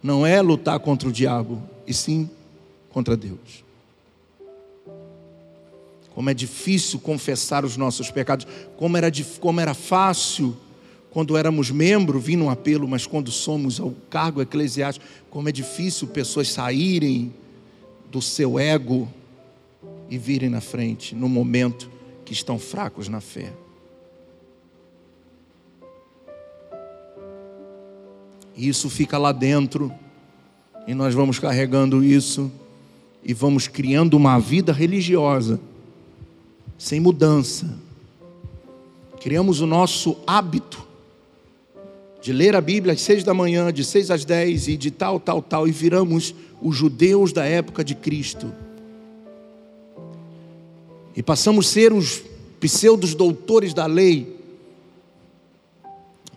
não 0.00 0.24
é 0.24 0.40
lutar 0.40 0.78
contra 0.78 1.08
o 1.08 1.12
diabo, 1.12 1.60
e 1.84 1.92
sim 1.92 2.30
contra 2.90 3.16
Deus. 3.16 3.67
Como 6.18 6.30
é 6.30 6.34
difícil 6.34 6.98
confessar 6.98 7.64
os 7.64 7.76
nossos 7.76 8.10
pecados, 8.10 8.44
como 8.76 8.96
era, 8.96 9.08
como 9.38 9.60
era 9.60 9.72
fácil 9.72 10.56
quando 11.12 11.36
éramos 11.36 11.70
membros, 11.70 12.20
vir 12.24 12.34
num 12.34 12.50
apelo, 12.50 12.88
mas 12.88 13.06
quando 13.06 13.30
somos 13.30 13.78
ao 13.78 13.92
cargo 14.10 14.42
eclesiástico, 14.42 15.06
como 15.30 15.48
é 15.48 15.52
difícil 15.52 16.08
pessoas 16.08 16.50
saírem 16.50 17.32
do 18.10 18.20
seu 18.20 18.58
ego 18.58 19.08
e 20.10 20.18
virem 20.18 20.48
na 20.48 20.60
frente 20.60 21.14
no 21.14 21.28
momento 21.28 21.88
que 22.24 22.32
estão 22.32 22.58
fracos 22.58 23.06
na 23.08 23.20
fé. 23.20 23.52
E 28.56 28.68
isso 28.68 28.90
fica 28.90 29.16
lá 29.18 29.30
dentro, 29.30 29.92
e 30.84 30.94
nós 30.94 31.14
vamos 31.14 31.38
carregando 31.38 32.02
isso, 32.02 32.50
e 33.22 33.32
vamos 33.32 33.68
criando 33.68 34.14
uma 34.16 34.36
vida 34.40 34.72
religiosa, 34.72 35.60
sem 36.78 37.00
mudança. 37.00 37.68
Criamos 39.20 39.60
o 39.60 39.66
nosso 39.66 40.16
hábito 40.24 40.86
de 42.22 42.32
ler 42.32 42.54
a 42.54 42.60
Bíblia 42.60 42.94
às 42.94 43.00
seis 43.00 43.24
da 43.24 43.34
manhã, 43.34 43.72
de 43.72 43.84
seis 43.84 44.10
às 44.10 44.24
dez, 44.24 44.68
e 44.68 44.76
de 44.76 44.90
tal, 44.90 45.18
tal, 45.18 45.42
tal, 45.42 45.66
e 45.66 45.72
viramos 45.72 46.34
os 46.62 46.76
judeus 46.76 47.32
da 47.32 47.44
época 47.44 47.82
de 47.82 47.94
Cristo. 47.94 48.52
E 51.16 51.22
passamos 51.22 51.68
a 51.68 51.70
ser 51.70 51.92
os 51.92 52.22
pseudos 52.60 53.14
doutores 53.14 53.74
da 53.74 53.86
lei, 53.86 54.36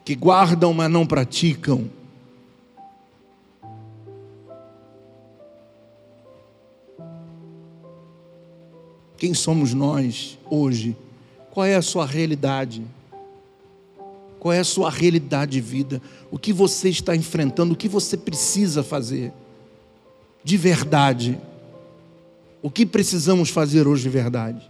que 0.03 0.15
guardam, 0.15 0.73
mas 0.73 0.89
não 0.89 1.05
praticam 1.05 1.87
Quem 9.21 9.35
somos 9.35 9.71
nós 9.71 10.39
hoje? 10.49 10.97
Qual 11.51 11.63
é 11.63 11.75
a 11.75 11.81
sua 11.83 12.07
realidade? 12.07 12.81
Qual 14.39 14.51
é 14.51 14.57
a 14.57 14.63
sua 14.63 14.89
realidade 14.89 15.51
de 15.51 15.61
vida? 15.61 16.01
O 16.31 16.39
que 16.39 16.51
você 16.51 16.89
está 16.89 17.15
enfrentando? 17.15 17.75
O 17.75 17.77
que 17.77 17.87
você 17.87 18.17
precisa 18.17 18.81
fazer? 18.81 19.31
De 20.43 20.57
verdade. 20.57 21.37
O 22.63 22.71
que 22.71 22.83
precisamos 22.83 23.51
fazer 23.51 23.87
hoje 23.87 24.01
de 24.01 24.09
verdade? 24.09 24.67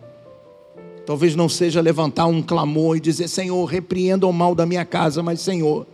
Talvez 1.06 1.34
não 1.34 1.48
seja 1.48 1.80
levantar 1.80 2.26
um 2.26 2.42
clamor 2.42 2.98
e 2.98 3.00
dizer: 3.00 3.30
Senhor, 3.30 3.64
repreenda 3.64 4.28
o 4.28 4.34
mal 4.34 4.54
da 4.54 4.66
minha 4.66 4.84
casa, 4.84 5.24
mas 5.24 5.40
Senhor, 5.40 5.88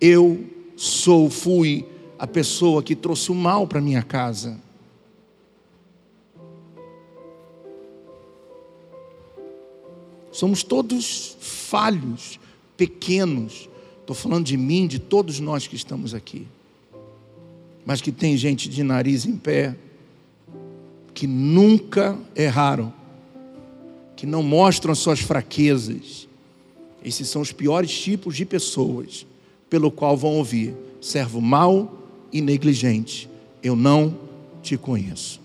eu 0.00 0.42
sou, 0.74 1.28
fui 1.28 1.84
a 2.18 2.26
pessoa 2.26 2.82
que 2.82 2.96
trouxe 2.96 3.30
o 3.30 3.34
mal 3.34 3.66
para 3.66 3.78
minha 3.78 4.02
casa. 4.02 4.58
Somos 10.40 10.62
todos 10.62 11.36
falhos, 11.38 12.40
pequenos. 12.74 13.68
Estou 14.00 14.16
falando 14.16 14.46
de 14.46 14.56
mim, 14.56 14.86
de 14.86 14.98
todos 14.98 15.38
nós 15.38 15.66
que 15.66 15.76
estamos 15.76 16.14
aqui. 16.14 16.48
Mas 17.84 18.00
que 18.00 18.10
tem 18.10 18.38
gente 18.38 18.66
de 18.66 18.82
nariz 18.82 19.26
em 19.26 19.36
pé, 19.36 19.76
que 21.12 21.26
nunca 21.26 22.18
erraram, 22.34 22.90
que 24.16 24.24
não 24.24 24.42
mostram 24.42 24.92
as 24.92 24.98
suas 25.00 25.20
fraquezas. 25.20 26.26
Esses 27.04 27.28
são 27.28 27.42
os 27.42 27.52
piores 27.52 27.92
tipos 27.92 28.34
de 28.34 28.46
pessoas, 28.46 29.26
pelo 29.68 29.90
qual 29.90 30.16
vão 30.16 30.36
ouvir: 30.36 30.74
servo 31.02 31.38
mau 31.42 32.02
e 32.32 32.40
negligente, 32.40 33.28
eu 33.62 33.76
não 33.76 34.16
te 34.62 34.78
conheço. 34.78 35.38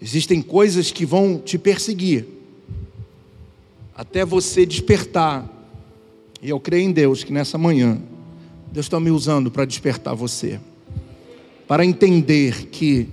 Existem 0.00 0.42
coisas 0.42 0.90
que 0.90 1.06
vão 1.06 1.38
te 1.38 1.56
perseguir 1.56 2.26
até 3.96 4.24
você 4.24 4.66
despertar. 4.66 5.50
E 6.42 6.50
eu 6.50 6.60
creio 6.60 6.84
em 6.84 6.92
Deus 6.92 7.24
que 7.24 7.32
nessa 7.32 7.56
manhã 7.56 7.98
Deus 8.70 8.86
está 8.86 9.00
me 9.00 9.10
usando 9.10 9.50
para 9.50 9.64
despertar 9.64 10.14
você, 10.14 10.60
para 11.66 11.84
entender 11.84 12.66
que 12.66 13.08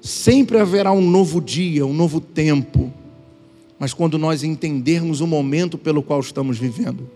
sempre 0.00 0.58
haverá 0.58 0.92
um 0.92 1.02
novo 1.02 1.40
dia, 1.40 1.84
um 1.84 1.92
novo 1.92 2.20
tempo, 2.20 2.92
mas 3.78 3.92
quando 3.92 4.18
nós 4.18 4.42
entendermos 4.42 5.20
o 5.20 5.26
momento 5.26 5.76
pelo 5.76 6.02
qual 6.02 6.20
estamos 6.20 6.58
vivendo. 6.58 7.08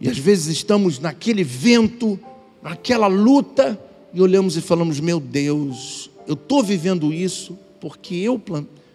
E 0.00 0.08
às 0.08 0.18
vezes 0.18 0.46
estamos 0.46 0.98
naquele 0.98 1.42
vento, 1.42 2.18
naquela 2.62 3.08
luta, 3.08 3.80
e 4.12 4.20
olhamos 4.20 4.56
e 4.56 4.60
falamos: 4.60 5.00
Meu 5.00 5.18
Deus, 5.18 6.10
eu 6.26 6.34
estou 6.34 6.62
vivendo 6.62 7.12
isso 7.12 7.58
porque 7.80 8.14
eu, 8.14 8.40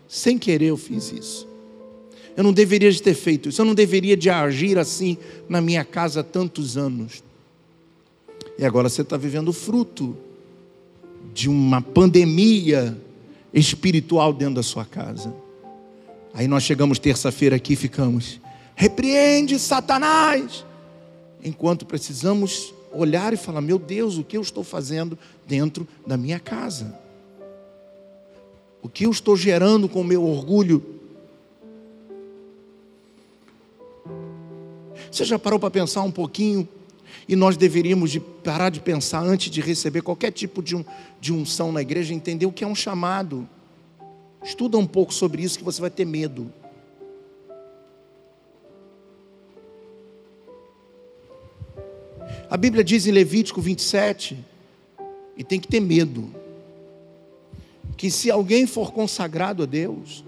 sem 0.08 0.38
querer, 0.38 0.68
eu 0.68 0.78
fiz 0.78 1.12
isso. 1.12 1.48
Eu 2.36 2.44
não 2.44 2.54
deveria 2.54 2.92
de 2.92 3.02
ter 3.02 3.14
feito 3.14 3.50
isso, 3.50 3.62
eu 3.62 3.66
não 3.66 3.76
deveria 3.76 4.16
de 4.16 4.30
agir 4.30 4.78
assim 4.78 5.18
na 5.48 5.60
minha 5.62 5.84
casa 5.84 6.22
há 6.22 6.24
tantos 6.24 6.78
anos. 6.78 7.24
E 8.58 8.66
agora 8.66 8.90
você 8.90 9.02
está 9.02 9.18
vivendo 9.18 9.50
o 9.50 9.54
fruto 9.54 10.16
de 11.34 11.50
uma 11.50 11.82
pandemia 11.82 12.98
espiritual 13.54 14.34
dentro 14.34 14.56
da 14.56 14.64
sua 14.64 14.86
casa. 14.86 15.34
Aí 16.34 16.48
nós 16.48 16.64
chegamos 16.64 17.00
terça-feira 17.00 17.56
aqui 17.56 17.74
e 17.74 17.76
ficamos, 17.76 18.40
repreende 18.76 19.60
Satanás, 19.60 20.66
enquanto 21.44 21.86
precisamos 21.86 22.74
olhar 22.92 23.34
e 23.34 23.38
falar: 23.38 23.62
meu 23.62 23.80
Deus, 23.80 24.18
o 24.18 24.24
que 24.24 24.38
eu 24.38 24.42
estou 24.42 24.64
fazendo 24.64 25.18
dentro 25.48 25.88
da 26.06 26.18
minha 26.18 26.40
casa? 26.40 27.09
O 28.82 28.88
que 28.88 29.06
eu 29.06 29.12
estou 29.12 29.36
gerando 29.36 29.90
com 29.90 30.02
o 30.02 30.04
meu 30.04 30.24
orgulho? 30.24 30.84
Você 35.12 35.26
já 35.26 35.38
parou 35.38 35.60
para 35.60 35.72
pensar 35.72 36.02
um 36.02 36.12
pouquinho? 36.12 36.68
E 37.28 37.36
nós 37.36 37.58
deveríamos 37.58 38.12
de 38.12 38.20
parar 38.20 38.70
de 38.70 38.80
pensar 38.80 39.22
antes 39.22 39.52
de 39.52 39.62
receber 39.62 40.02
qualquer 40.02 40.32
tipo 40.32 40.64
de, 40.64 40.76
um, 40.76 40.86
de 41.20 41.34
unção 41.34 41.72
na 41.72 41.82
igreja, 41.82 42.14
entender 42.14 42.46
o 42.46 42.52
que 42.52 42.64
é 42.64 42.68
um 42.68 42.76
chamado. 42.76 43.48
Estuda 44.44 44.78
um 44.78 44.88
pouco 44.88 45.14
sobre 45.14 45.44
isso 45.44 45.58
que 45.58 45.64
você 45.64 45.82
vai 45.82 45.90
ter 45.90 46.06
medo. 46.06 46.52
A 52.50 52.58
Bíblia 52.58 52.84
diz 52.84 53.06
em 53.06 53.12
Levítico 53.12 53.62
27, 53.62 54.44
e 55.38 55.44
tem 55.44 55.60
que 55.60 55.68
ter 55.68 55.80
medo, 55.80 56.34
que 58.00 58.10
se 58.10 58.32
alguém 58.32 58.66
for 58.66 58.94
consagrado 58.94 59.64
a 59.64 59.66
Deus, 59.66 60.24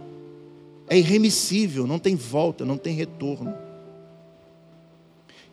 é 0.90 0.98
irremissível, 0.98 1.88
não 1.88 1.98
tem 1.98 2.18
volta, 2.18 2.66
não 2.66 2.78
tem 2.78 2.94
retorno. 2.94 3.56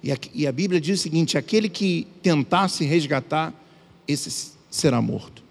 E 0.02 0.10
a, 0.10 0.18
e 0.34 0.44
a 0.44 0.50
Bíblia 0.50 0.80
diz 0.80 0.98
o 0.98 1.02
seguinte: 1.04 1.38
aquele 1.38 1.68
que 1.68 2.08
tentar 2.20 2.66
se 2.66 2.84
resgatar, 2.84 3.54
esse 4.08 4.50
será 4.68 5.00
morto. 5.00 5.44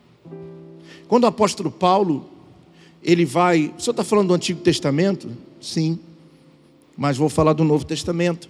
Quando 1.07 1.23
o 1.23 1.27
apóstolo 1.27 1.71
Paulo, 1.71 2.29
ele 3.01 3.23
vai. 3.23 3.73
O 3.77 3.81
senhor 3.81 3.91
está 3.91 4.03
falando 4.03 4.27
do 4.27 4.33
Antigo 4.33 4.59
Testamento? 4.59 5.29
Sim, 5.61 5.97
mas 6.97 7.15
vou 7.15 7.29
falar 7.29 7.53
do 7.53 7.63
Novo 7.63 7.85
Testamento. 7.85 8.49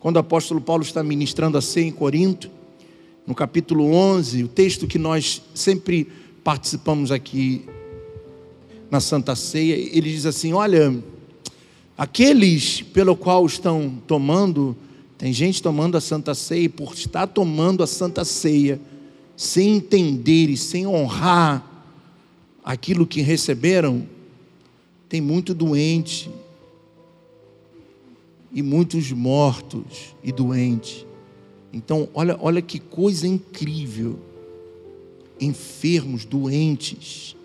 Quando 0.00 0.16
o 0.16 0.20
apóstolo 0.20 0.62
Paulo 0.62 0.82
está 0.82 1.02
ministrando 1.02 1.58
assim 1.58 1.88
em 1.88 1.92
Corinto, 1.92 2.50
no 3.26 3.34
capítulo 3.34 3.92
11, 3.92 4.44
o 4.44 4.48
texto 4.48 4.86
que 4.86 4.98
nós 4.98 5.42
sempre 5.54 6.08
participamos 6.48 7.12
aqui 7.12 7.66
na 8.90 9.00
Santa 9.00 9.36
Ceia, 9.36 9.74
ele 9.74 10.10
diz 10.10 10.24
assim: 10.24 10.54
Olha, 10.54 10.98
aqueles 11.94 12.80
pelo 12.80 13.14
qual 13.14 13.44
estão 13.44 14.00
tomando, 14.06 14.74
tem 15.18 15.30
gente 15.30 15.62
tomando 15.62 15.98
a 15.98 16.00
Santa 16.00 16.34
Ceia, 16.34 16.62
e 16.62 16.68
por 16.70 16.94
estar 16.94 17.26
tomando 17.26 17.82
a 17.82 17.86
Santa 17.86 18.24
Ceia, 18.24 18.80
sem 19.36 19.76
entender 19.76 20.48
e 20.48 20.56
sem 20.56 20.86
honrar 20.86 21.62
aquilo 22.64 23.06
que 23.06 23.20
receberam, 23.20 24.08
tem 25.06 25.20
muito 25.20 25.52
doente, 25.52 26.30
e 28.50 28.62
muitos 28.62 29.12
mortos 29.12 30.14
e 30.24 30.32
doentes. 30.32 31.04
Então, 31.74 32.08
olha, 32.14 32.38
olha 32.40 32.62
que 32.62 32.78
coisa 32.78 33.28
incrível. 33.28 34.18
Enfermos, 35.40 36.24
doentes, 36.24 37.36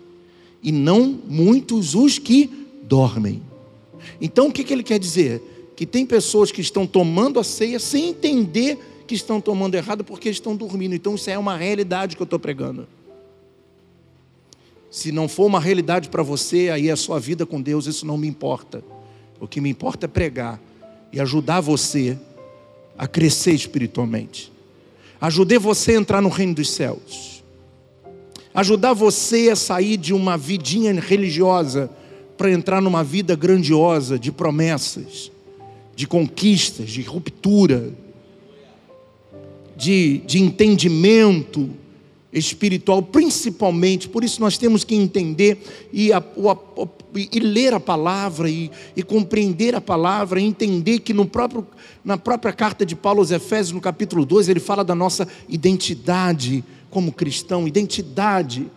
e 0.62 0.72
não 0.72 1.18
muitos 1.28 1.94
os 1.94 2.18
que 2.18 2.50
dormem. 2.82 3.42
Então, 4.20 4.48
o 4.48 4.52
que, 4.52 4.64
que 4.64 4.72
ele 4.72 4.82
quer 4.82 4.98
dizer? 4.98 5.72
Que 5.76 5.84
tem 5.84 6.06
pessoas 6.06 6.50
que 6.50 6.60
estão 6.60 6.86
tomando 6.86 7.38
a 7.38 7.44
ceia 7.44 7.78
sem 7.78 8.08
entender 8.08 8.78
que 9.06 9.14
estão 9.14 9.40
tomando 9.40 9.74
errado 9.74 10.02
porque 10.02 10.28
estão 10.28 10.56
dormindo. 10.56 10.94
Então, 10.94 11.14
isso 11.14 11.28
é 11.28 11.38
uma 11.38 11.56
realidade 11.56 12.16
que 12.16 12.22
eu 12.22 12.24
estou 12.24 12.38
pregando. 12.38 12.86
Se 14.90 15.10
não 15.10 15.28
for 15.28 15.46
uma 15.46 15.60
realidade 15.60 16.08
para 16.08 16.22
você, 16.22 16.70
aí 16.70 16.88
é 16.88 16.92
a 16.92 16.96
sua 16.96 17.18
vida 17.18 17.44
com 17.44 17.60
Deus, 17.60 17.86
isso 17.86 18.06
não 18.06 18.16
me 18.16 18.28
importa. 18.28 18.82
O 19.40 19.48
que 19.48 19.60
me 19.60 19.68
importa 19.68 20.06
é 20.06 20.08
pregar 20.08 20.60
e 21.12 21.20
ajudar 21.20 21.60
você 21.60 22.16
a 22.96 23.06
crescer 23.06 23.52
espiritualmente. 23.52 24.52
Ajudei 25.20 25.58
você 25.58 25.92
a 25.92 25.96
entrar 25.96 26.20
no 26.20 26.28
reino 26.28 26.54
dos 26.54 26.70
céus. 26.70 27.33
Ajudar 28.54 28.92
você 28.92 29.50
a 29.50 29.56
sair 29.56 29.96
de 29.96 30.14
uma 30.14 30.38
vidinha 30.38 30.92
religiosa 31.00 31.90
para 32.38 32.52
entrar 32.52 32.80
numa 32.80 33.02
vida 33.02 33.34
grandiosa 33.34 34.16
de 34.16 34.30
promessas, 34.30 35.32
de 35.96 36.06
conquistas, 36.06 36.90
de 36.90 37.02
ruptura, 37.02 37.92
de, 39.76 40.18
de 40.18 40.40
entendimento 40.40 41.68
espiritual, 42.32 43.02
principalmente. 43.02 44.08
Por 44.08 44.22
isso 44.22 44.40
nós 44.40 44.56
temos 44.56 44.84
que 44.84 44.94
entender 44.94 45.58
e, 45.92 46.12
a, 46.12 46.22
o, 46.36 46.88
e 47.16 47.40
ler 47.40 47.74
a 47.74 47.80
palavra 47.80 48.48
e, 48.48 48.70
e, 48.96 49.02
compreender 49.02 49.74
a 49.74 49.80
palavra, 49.80 50.40
e 50.40 50.44
entender 50.44 51.00
que 51.00 51.12
no 51.12 51.26
próprio, 51.26 51.66
na 52.04 52.16
própria 52.16 52.52
carta 52.52 52.86
de 52.86 52.94
Paulo 52.94 53.18
aos 53.18 53.32
Efésios, 53.32 53.72
no 53.72 53.80
capítulo 53.80 54.24
2, 54.24 54.48
ele 54.48 54.60
fala 54.60 54.84
da 54.84 54.94
nossa 54.94 55.26
identidade 55.48 56.62
como 56.94 57.12
cristão, 57.12 57.66
identidade 57.66 58.70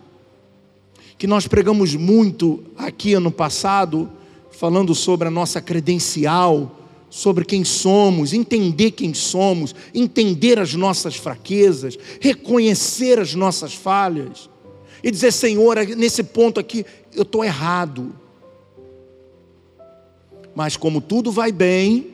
que 1.16 1.24
nós 1.24 1.46
pregamos 1.46 1.94
muito 1.94 2.64
aqui 2.76 3.14
ano 3.14 3.30
passado, 3.30 4.10
falando 4.50 4.92
sobre 4.92 5.28
a 5.28 5.30
nossa 5.30 5.60
credencial, 5.60 6.76
sobre 7.08 7.44
quem 7.44 7.64
somos, 7.64 8.32
entender 8.32 8.90
quem 8.90 9.14
somos, 9.14 9.72
entender 9.94 10.58
as 10.58 10.74
nossas 10.74 11.14
fraquezas, 11.14 11.96
reconhecer 12.20 13.20
as 13.20 13.36
nossas 13.36 13.72
falhas 13.72 14.50
e 15.00 15.12
dizer: 15.12 15.32
Senhor, 15.32 15.76
nesse 15.96 16.24
ponto 16.24 16.58
aqui 16.58 16.84
eu 17.14 17.22
estou 17.22 17.44
errado. 17.44 18.12
Mas 20.56 20.76
como 20.76 21.00
tudo 21.00 21.30
vai 21.30 21.52
bem, 21.52 22.08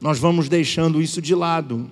nós 0.00 0.18
vamos 0.18 0.48
deixando 0.48 1.00
isso 1.00 1.22
de 1.22 1.36
lado. 1.36 1.88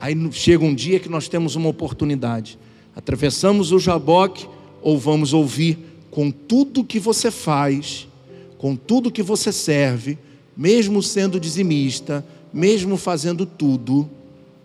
Aí 0.00 0.14
chega 0.32 0.64
um 0.64 0.74
dia 0.74 1.00
que 1.00 1.08
nós 1.08 1.28
temos 1.28 1.56
uma 1.56 1.68
oportunidade. 1.68 2.58
Atravessamos 2.94 3.72
o 3.72 3.78
Jaboque 3.78 4.48
ou 4.82 4.98
vamos 4.98 5.32
ouvir 5.32 5.78
com 6.10 6.30
tudo 6.30 6.84
que 6.84 6.98
você 6.98 7.30
faz 7.30 8.08
com 8.58 8.74
tudo 8.74 9.10
que 9.10 9.22
você 9.22 9.52
serve, 9.52 10.18
mesmo 10.56 11.00
sendo 11.00 11.38
dizimista, 11.38 12.26
mesmo 12.52 12.96
fazendo 12.96 13.46
tudo, 13.46 14.10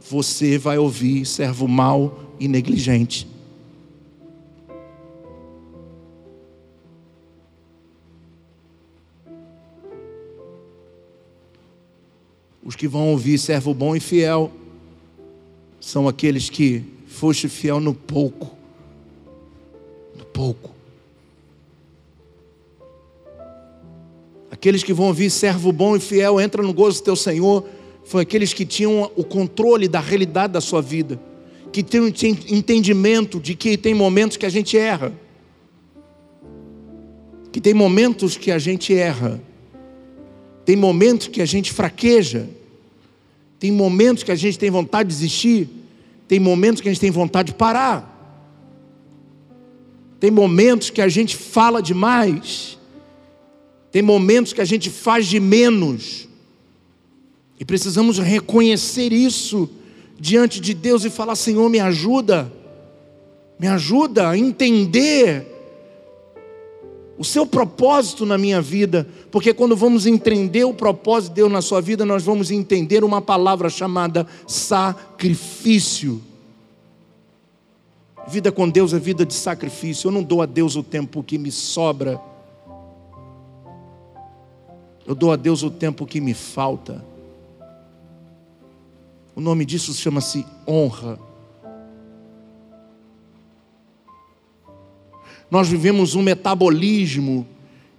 você 0.09 0.57
vai 0.57 0.79
ouvir 0.79 1.25
servo 1.25 1.67
mau 1.67 2.33
e 2.39 2.47
negligente. 2.47 3.27
Os 12.65 12.75
que 12.75 12.87
vão 12.87 13.09
ouvir 13.09 13.37
servo 13.37 13.73
bom 13.73 13.95
e 13.95 13.99
fiel 13.99 14.51
são 15.83 16.07
aqueles 16.07 16.49
que 16.49 16.81
foste 17.07 17.49
fiel 17.49 17.77
no 17.81 17.93
pouco. 17.93 18.55
No 20.17 20.23
pouco. 20.23 20.71
Aqueles 24.49 24.81
que 24.81 24.93
vão 24.93 25.07
ouvir 25.07 25.29
servo 25.29 25.73
bom 25.73 25.97
e 25.97 25.99
fiel, 25.99 26.39
entra 26.39 26.63
no 26.63 26.73
gozo 26.73 27.01
do 27.01 27.03
teu 27.03 27.15
Senhor, 27.17 27.67
foi 28.05 28.21
aqueles 28.21 28.53
que 28.53 28.65
tinham 28.65 29.11
o 29.13 29.25
controle 29.25 29.89
da 29.89 29.99
realidade 29.99 30.53
da 30.53 30.61
sua 30.61 30.81
vida, 30.81 31.19
que 31.69 31.83
têm 31.83 32.07
entendimento 32.47 33.37
de 33.37 33.53
que 33.53 33.75
tem 33.77 33.93
momentos 33.93 34.37
que 34.37 34.45
a 34.45 34.49
gente 34.49 34.77
erra, 34.77 35.11
que 37.51 37.59
tem 37.59 37.73
momentos 37.73 38.37
que 38.37 38.51
a 38.51 38.57
gente 38.57 38.93
erra, 38.95 39.41
tem 40.63 40.77
momentos 40.77 41.27
que 41.27 41.41
a 41.41 41.45
gente 41.45 41.73
fraqueja, 41.73 42.47
tem 43.63 43.71
momentos 43.71 44.23
que 44.23 44.31
a 44.33 44.35
gente 44.35 44.59
tem 44.59 44.69
vontade 44.69 45.07
de 45.07 45.15
desistir, 45.15 45.69
tem 46.27 46.37
momentos 46.37 46.81
que 46.81 46.89
a 46.89 46.91
gente 46.91 46.99
tem 46.99 47.09
vontade 47.09 47.53
de 47.53 47.57
parar, 47.57 48.09
tem 50.19 50.29
momentos 50.29 50.89
que 50.89 50.99
a 50.99 51.07
gente 51.07 51.37
fala 51.37 51.81
demais, 51.81 52.77
tem 53.89 54.01
momentos 54.01 54.51
que 54.51 54.59
a 54.59 54.65
gente 54.65 54.89
faz 54.89 55.27
de 55.27 55.39
menos. 55.39 56.27
E 57.57 57.63
precisamos 57.63 58.19
reconhecer 58.19 59.13
isso 59.13 59.69
diante 60.19 60.59
de 60.59 60.73
Deus 60.73 61.05
e 61.05 61.09
falar: 61.09 61.37
Senhor, 61.37 61.69
me 61.69 61.79
ajuda, 61.79 62.51
me 63.57 63.67
ajuda 63.67 64.27
a 64.27 64.37
entender 64.37 65.52
o 67.17 67.23
seu 67.23 67.45
propósito 67.45 68.25
na 68.25 68.37
minha 68.37 68.61
vida, 68.61 69.07
porque 69.31 69.53
quando 69.53 69.75
vamos 69.75 70.05
entender 70.05 70.63
o 70.63 70.73
propósito 70.73 71.29
de 71.29 71.35
Deus 71.35 71.51
na 71.51 71.61
sua 71.61 71.79
vida, 71.79 72.05
nós 72.05 72.23
vamos 72.23 72.49
entender 72.49 73.03
uma 73.03 73.21
palavra 73.21 73.69
chamada 73.69 74.25
sacrifício. 74.47 76.21
Vida 78.27 78.51
com 78.51 78.69
Deus 78.69 78.93
é 78.93 78.99
vida 78.99 79.25
de 79.25 79.33
sacrifício. 79.33 80.07
Eu 80.07 80.11
não 80.11 80.23
dou 80.23 80.41
a 80.41 80.45
Deus 80.45 80.75
o 80.75 80.83
tempo 80.83 81.21
que 81.21 81.37
me 81.37 81.51
sobra. 81.51 82.19
Eu 85.05 85.13
dou 85.13 85.31
a 85.31 85.35
Deus 85.35 85.61
o 85.61 85.69
tempo 85.69 86.05
que 86.05 86.21
me 86.21 86.33
falta. 86.33 87.03
O 89.35 89.41
nome 89.41 89.65
disso 89.65 89.93
chama-se 89.93 90.45
honra. 90.67 91.19
Nós 95.53 95.69
vivemos 95.69 96.15
um 96.15 96.23
metabolismo 96.23 97.45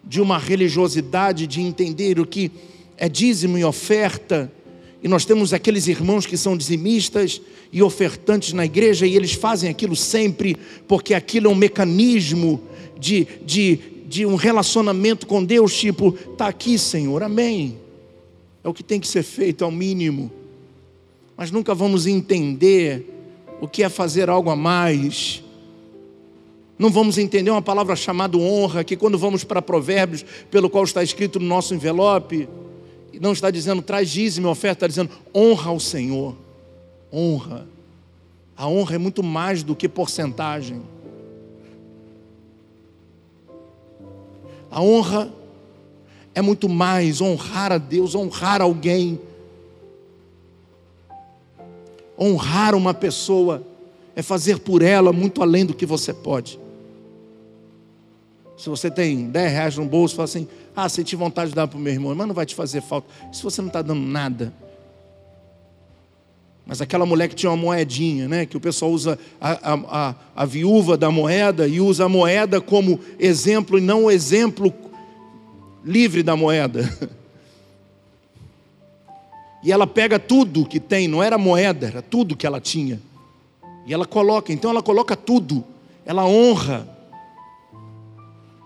de 0.02 0.20
uma 0.20 0.38
religiosidade 0.38 1.46
de 1.46 1.60
entender 1.60 2.18
o 2.18 2.26
que 2.26 2.50
é 2.96 3.08
dízimo 3.08 3.56
e 3.56 3.62
oferta. 3.62 4.50
E 5.00 5.06
nós 5.06 5.24
temos 5.24 5.52
aqueles 5.52 5.86
irmãos 5.86 6.26
que 6.26 6.36
são 6.36 6.56
dizimistas 6.56 7.40
e 7.72 7.80
ofertantes 7.80 8.52
na 8.52 8.64
igreja 8.64 9.06
e 9.06 9.14
eles 9.14 9.34
fazem 9.34 9.70
aquilo 9.70 9.94
sempre 9.94 10.56
porque 10.88 11.14
aquilo 11.14 11.46
é 11.46 11.48
um 11.48 11.54
mecanismo 11.54 12.60
de, 12.98 13.24
de, 13.46 13.78
de 14.08 14.26
um 14.26 14.34
relacionamento 14.34 15.24
com 15.24 15.44
Deus, 15.44 15.78
tipo, 15.78 16.12
está 16.32 16.48
aqui, 16.48 16.76
Senhor, 16.76 17.22
amém. 17.22 17.78
É 18.64 18.68
o 18.68 18.74
que 18.74 18.82
tem 18.82 18.98
que 18.98 19.06
ser 19.06 19.22
feito, 19.22 19.64
ao 19.64 19.70
mínimo 19.70 20.28
mas 21.36 21.52
nunca 21.52 21.72
vamos 21.72 22.08
entender 22.08 23.08
o 23.60 23.68
que 23.68 23.84
é 23.84 23.88
fazer 23.88 24.28
algo 24.28 24.50
a 24.50 24.56
mais. 24.56 25.43
Não 26.78 26.90
vamos 26.90 27.18
entender 27.18 27.50
uma 27.50 27.62
palavra 27.62 27.94
chamada 27.94 28.36
honra, 28.36 28.82
que 28.82 28.96
quando 28.96 29.18
vamos 29.18 29.44
para 29.44 29.62
Provérbios, 29.62 30.24
pelo 30.50 30.68
qual 30.68 30.84
está 30.84 31.02
escrito 31.02 31.38
no 31.38 31.46
nosso 31.46 31.74
envelope, 31.74 32.48
não 33.20 33.32
está 33.32 33.50
dizendo 33.50 33.80
traz 33.80 34.10
dízimo 34.10 34.48
oferta, 34.48 34.86
está 34.86 34.86
dizendo 34.86 35.10
honra 35.34 35.70
ao 35.70 35.78
Senhor. 35.78 36.34
Honra. 37.12 37.66
A 38.56 38.66
honra 38.66 38.96
é 38.96 38.98
muito 38.98 39.22
mais 39.22 39.62
do 39.62 39.76
que 39.76 39.88
porcentagem. 39.88 40.82
A 44.70 44.82
honra 44.82 45.32
é 46.34 46.42
muito 46.42 46.68
mais 46.68 47.20
honrar 47.20 47.70
a 47.70 47.78
Deus, 47.78 48.14
honrar 48.14 48.60
alguém 48.60 49.20
Honrar 52.18 52.74
uma 52.74 52.94
pessoa 52.94 53.62
é 54.14 54.22
fazer 54.22 54.60
por 54.60 54.82
ela 54.82 55.12
muito 55.12 55.42
além 55.42 55.66
do 55.66 55.74
que 55.74 55.84
você 55.84 56.14
pode. 56.14 56.60
Se 58.64 58.70
você 58.70 58.90
tem 58.90 59.28
10 59.28 59.52
reais 59.52 59.76
no 59.76 59.84
bolso, 59.84 60.16
fala 60.16 60.24
assim: 60.24 60.48
Ah, 60.74 60.88
senti 60.88 61.14
vontade 61.14 61.50
de 61.50 61.54
dar 61.54 61.68
para 61.68 61.76
o 61.76 61.80
meu 61.80 61.92
irmão, 61.92 62.14
mas 62.14 62.26
não 62.26 62.34
vai 62.34 62.46
te 62.46 62.54
fazer 62.54 62.80
falta. 62.80 63.06
Se 63.30 63.42
você 63.42 63.60
não 63.60 63.68
está 63.68 63.82
dando 63.82 64.00
nada. 64.00 64.54
Mas 66.64 66.80
aquela 66.80 67.04
mulher 67.04 67.28
que 67.28 67.34
tinha 67.34 67.50
uma 67.50 67.58
moedinha, 67.58 68.26
né? 68.26 68.46
Que 68.46 68.56
o 68.56 68.60
pessoal 68.60 68.90
usa 68.90 69.18
a, 69.38 69.50
a, 69.50 69.74
a, 69.74 70.14
a 70.34 70.44
viúva 70.46 70.96
da 70.96 71.10
moeda 71.10 71.68
e 71.68 71.78
usa 71.78 72.06
a 72.06 72.08
moeda 72.08 72.58
como 72.58 72.98
exemplo 73.18 73.76
e 73.76 73.82
não 73.82 74.04
o 74.04 74.10
exemplo 74.10 74.72
livre 75.84 76.22
da 76.22 76.34
moeda. 76.34 76.90
E 79.66 79.72
ela 79.72 79.86
pega 79.86 80.18
tudo 80.18 80.66
que 80.66 80.78
tem, 80.78 81.08
não 81.08 81.22
era 81.22 81.38
moeda, 81.38 81.86
era 81.86 82.02
tudo 82.02 82.36
que 82.36 82.46
ela 82.46 82.60
tinha. 82.60 83.00
E 83.86 83.94
ela 83.94 84.04
coloca, 84.04 84.52
então 84.52 84.70
ela 84.70 84.82
coloca 84.82 85.16
tudo, 85.16 85.64
ela 86.04 86.26
honra. 86.26 86.93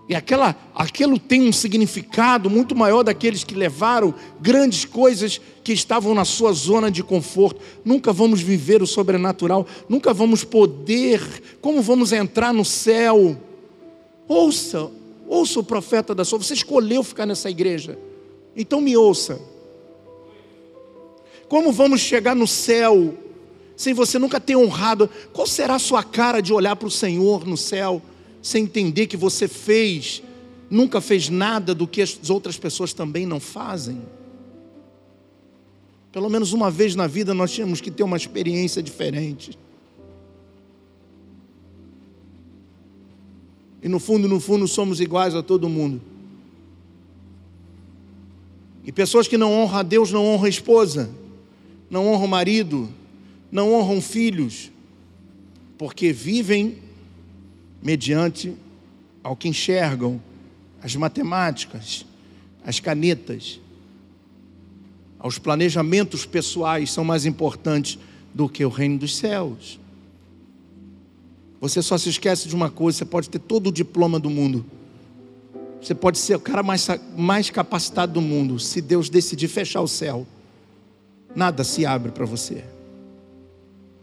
E 0.09 0.15
aquela, 0.15 0.55
aquilo 0.73 1.19
tem 1.19 1.47
um 1.47 1.53
significado 1.53 2.49
muito 2.49 2.75
maior 2.75 3.03
daqueles 3.03 3.43
que 3.43 3.53
levaram 3.53 4.11
grandes 4.41 4.83
coisas 4.83 5.39
que 5.63 5.71
estavam 5.71 6.15
na 6.15 6.25
sua 6.25 6.51
zona 6.51 6.89
de 6.89 7.03
conforto. 7.03 7.61
Nunca 7.85 8.11
vamos 8.11 8.41
viver 8.41 8.81
o 8.81 8.87
sobrenatural, 8.87 9.67
nunca 9.87 10.11
vamos 10.11 10.43
poder. 10.43 11.21
Como 11.61 11.79
vamos 11.83 12.11
entrar 12.11 12.51
no 12.51 12.65
céu? 12.65 13.37
Ouça, 14.27 14.89
ouça 15.27 15.59
o 15.59 15.63
profeta 15.63 16.15
da 16.15 16.25
sua. 16.25 16.39
Você 16.39 16.55
escolheu 16.55 17.03
ficar 17.03 17.27
nessa 17.27 17.47
igreja, 17.47 17.95
então 18.55 18.81
me 18.81 18.97
ouça. 18.97 19.39
Como 21.47 21.71
vamos 21.71 22.01
chegar 22.01 22.35
no 22.35 22.47
céu 22.47 23.13
sem 23.77 23.93
você 23.93 24.17
nunca 24.17 24.39
ter 24.39 24.55
honrado? 24.55 25.07
Qual 25.31 25.45
será 25.45 25.75
a 25.75 25.79
sua 25.79 26.01
cara 26.01 26.41
de 26.41 26.51
olhar 26.51 26.75
para 26.75 26.87
o 26.87 26.91
Senhor 26.91 27.45
no 27.45 27.55
céu 27.55 28.01
sem 28.41 28.63
entender 28.63 29.07
que 29.07 29.17
você 29.17 29.47
fez, 29.47 30.23
nunca 30.69 31.01
fez 31.01 31.29
nada 31.29 31.73
do 31.73 31.87
que 31.87 32.01
as 32.01 32.29
outras 32.29 32.57
pessoas 32.57 32.93
também 32.93 33.25
não 33.25 33.39
fazem? 33.39 34.01
Pelo 36.11 36.29
menos 36.29 36.53
uma 36.53 36.71
vez 36.71 36.95
na 36.95 37.07
vida 37.07 37.33
nós 37.33 37.51
tínhamos 37.51 37.81
que 37.81 37.91
ter 37.91 38.03
uma 38.03 38.17
experiência 38.17 38.81
diferente. 38.81 39.57
E 43.81 43.87
no 43.87 43.99
fundo, 43.99 44.27
no 44.27 44.39
fundo, 44.39 44.67
somos 44.67 44.99
iguais 44.99 45.35
a 45.35 45.41
todo 45.41 45.69
mundo. 45.69 46.01
E 48.83 48.91
pessoas 48.91 49.27
que 49.27 49.37
não 49.37 49.53
honram 49.53 49.77
a 49.77 49.83
Deus 49.83 50.11
não 50.11 50.25
honram 50.25 50.45
a 50.45 50.49
esposa 50.49 51.09
não 51.89 52.07
honram 52.07 52.25
o 52.25 52.27
marido, 52.27 52.89
não 53.51 53.73
honram 53.73 54.01
filhos, 54.01 54.71
porque 55.77 56.13
vivem 56.13 56.77
mediante 57.81 58.55
ao 59.23 59.35
que 59.35 59.47
enxergam 59.47 60.21
as 60.81 60.95
matemáticas, 60.95 62.05
as 62.63 62.79
canetas, 62.79 63.59
aos 65.17 65.37
planejamentos 65.37 66.25
pessoais 66.25 66.91
são 66.91 67.03
mais 67.03 67.25
importantes 67.25 67.99
do 68.33 68.47
que 68.47 68.63
o 68.63 68.69
reino 68.69 68.97
dos 68.97 69.15
céus. 69.17 69.79
Você 71.59 71.81
só 71.81 71.97
se 71.97 72.09
esquece 72.09 72.47
de 72.47 72.55
uma 72.55 72.69
coisa: 72.69 72.99
você 72.99 73.05
pode 73.05 73.29
ter 73.29 73.39
todo 73.39 73.67
o 73.67 73.71
diploma 73.71 74.19
do 74.19 74.29
mundo, 74.29 74.65
você 75.81 75.93
pode 75.93 76.17
ser 76.17 76.35
o 76.35 76.39
cara 76.39 76.63
mais, 76.63 76.87
mais 77.17 77.49
capacitado 77.49 78.13
do 78.13 78.21
mundo, 78.21 78.59
se 78.59 78.81
Deus 78.81 79.09
decidir 79.09 79.47
fechar 79.47 79.81
o 79.81 79.87
céu 79.87 80.25
nada 81.35 81.63
se 81.63 81.85
abre 81.85 82.11
para 82.11 82.25
você. 82.25 82.63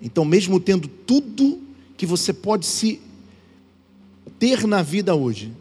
Então, 0.00 0.24
mesmo 0.24 0.60
tendo 0.60 0.88
tudo 0.88 1.60
que 1.96 2.06
você 2.06 2.32
pode 2.32 2.66
se 2.66 3.00
ter 4.38 4.66
na 4.66 4.82
vida 4.82 5.14
hoje, 5.14 5.52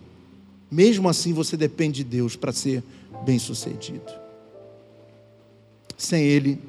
mesmo 0.69 1.07
assim 1.09 1.33
você 1.33 1.55
depende 1.55 2.03
de 2.03 2.09
Deus 2.09 2.35
para 2.35 2.51
ser 2.51 2.83
bem-sucedido. 3.25 4.11
Sem 5.97 6.23
Ele, 6.23 6.59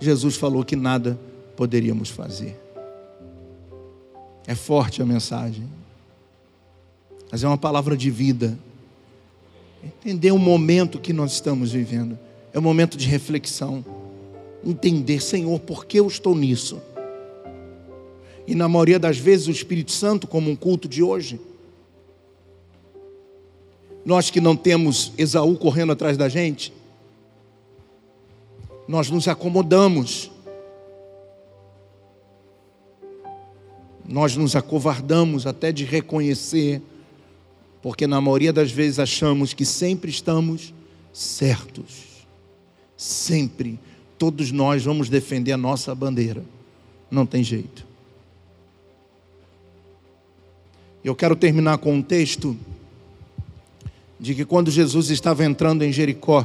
Jesus 0.00 0.36
falou 0.36 0.64
que 0.64 0.76
nada 0.76 1.18
poderíamos 1.56 2.10
fazer. 2.10 2.58
É 4.46 4.54
forte 4.54 5.02
a 5.02 5.06
mensagem, 5.06 5.68
mas 7.30 7.42
é 7.42 7.48
uma 7.48 7.58
palavra 7.58 7.96
de 7.96 8.10
vida. 8.10 8.58
Entender 9.82 10.32
o 10.32 10.38
momento 10.38 10.98
que 10.98 11.12
nós 11.12 11.32
estamos 11.32 11.72
vivendo, 11.72 12.18
é 12.52 12.58
um 12.58 12.62
momento 12.62 12.96
de 12.96 13.06
reflexão 13.06 13.84
entender, 14.70 15.22
Senhor, 15.22 15.58
por 15.60 15.86
que 15.86 15.98
eu 15.98 16.06
estou 16.06 16.34
nisso? 16.34 16.80
E 18.46 18.54
na 18.54 18.68
maioria 18.68 18.98
das 18.98 19.18
vezes 19.18 19.48
o 19.48 19.50
Espírito 19.50 19.90
Santo, 19.92 20.26
como 20.26 20.50
um 20.50 20.56
culto 20.56 20.88
de 20.88 21.02
hoje, 21.02 21.40
nós 24.04 24.30
que 24.30 24.40
não 24.40 24.56
temos 24.56 25.12
Esaú 25.18 25.56
correndo 25.56 25.92
atrás 25.92 26.16
da 26.16 26.28
gente, 26.28 26.72
nós 28.86 29.10
nos 29.10 29.26
acomodamos, 29.26 30.30
nós 34.08 34.36
nos 34.36 34.54
acovardamos 34.54 35.44
até 35.44 35.72
de 35.72 35.84
reconhecer, 35.84 36.80
porque 37.82 38.06
na 38.06 38.20
maioria 38.20 38.52
das 38.52 38.70
vezes 38.70 39.00
achamos 39.00 39.52
que 39.52 39.64
sempre 39.64 40.08
estamos 40.08 40.72
certos, 41.12 42.24
sempre 42.96 43.78
todos 44.16 44.52
nós 44.52 44.84
vamos 44.84 45.08
defender 45.08 45.52
a 45.52 45.56
nossa 45.56 45.94
bandeira. 45.94 46.44
Não 47.10 47.26
tem 47.26 47.42
jeito. 47.42 47.86
Eu 51.06 51.14
quero 51.14 51.36
terminar 51.36 51.78
com 51.78 51.94
um 51.94 52.02
texto 52.02 52.56
de 54.18 54.34
que 54.34 54.44
quando 54.44 54.72
Jesus 54.72 55.08
estava 55.08 55.44
entrando 55.44 55.84
em 55.84 55.92
Jericó, 55.92 56.44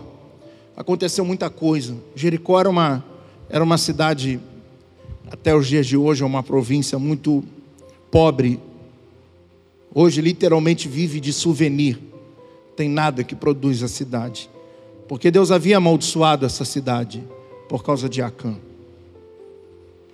aconteceu 0.78 1.26
muita 1.26 1.50
coisa. 1.50 1.97
Jericó 2.15 2.60
era 2.60 2.69
uma, 2.69 3.04
era 3.50 3.63
uma 3.63 3.80
cidade, 3.80 4.39
até 5.32 5.56
os 5.56 5.65
dias 5.65 5.88
de 5.88 5.97
hoje, 5.97 6.21
é 6.21 6.26
uma 6.28 6.43
província 6.43 7.00
muito 7.00 7.43
pobre. 8.12 8.60
Hoje, 9.95 10.21
literalmente, 10.21 10.88
vive 10.88 11.19
de 11.19 11.34
souvenir. 11.34 11.97
Tem 12.76 12.88
nada 12.88 13.24
que 13.24 13.34
produz 13.34 13.82
a 13.82 13.88
cidade. 13.88 14.47
Porque 15.08 15.32
Deus 15.32 15.50
havia 15.50 15.78
amaldiçoado 15.78 16.45
essa 16.45 16.65
cidade 16.65 17.24
por 17.67 17.84
causa 17.84 18.08
de 18.08 18.21
Acã. 18.21 18.56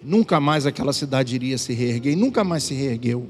Nunca 0.01 0.39
mais 0.39 0.65
aquela 0.65 0.93
cidade 0.93 1.36
iria 1.36 1.57
se 1.57 1.73
reerguer, 1.73 2.13
e 2.13 2.15
nunca 2.15 2.45
mais 2.45 2.63
se 2.63 2.73
reergueu. 2.73 3.27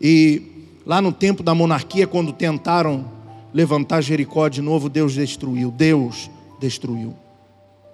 E 0.00 0.56
Lá 0.86 1.02
no 1.02 1.12
tempo 1.12 1.42
da 1.42 1.52
monarquia, 1.52 2.06
quando 2.06 2.32
tentaram 2.32 3.10
levantar 3.52 4.00
Jericó 4.00 4.46
de 4.46 4.62
novo, 4.62 4.88
Deus 4.88 5.14
destruiu. 5.14 5.72
Deus 5.72 6.30
destruiu, 6.60 7.12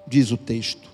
diz 0.07 0.31
o 0.31 0.37
texto. 0.37 0.91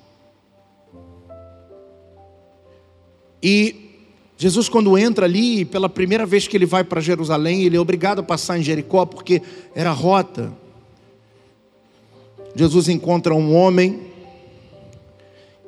E 3.43 4.05
Jesus, 4.37 4.69
quando 4.69 4.97
entra 4.97 5.27
ali, 5.27 5.65
pela 5.65 5.89
primeira 5.89 6.25
vez 6.25 6.47
que 6.47 6.57
ele 6.57 6.67
vai 6.67 6.85
para 6.85 7.01
Jerusalém, 7.01 7.65
ele 7.65 7.77
é 7.77 7.81
obrigado 7.81 8.21
a 8.21 8.23
passar 8.23 8.57
em 8.57 8.63
Jericó, 8.63 9.05
porque 9.05 9.43
era 9.75 9.91
rota. 9.91 10.53
Jesus 12.55 12.89
encontra 12.89 13.35
um 13.35 13.57
homem 13.57 14.03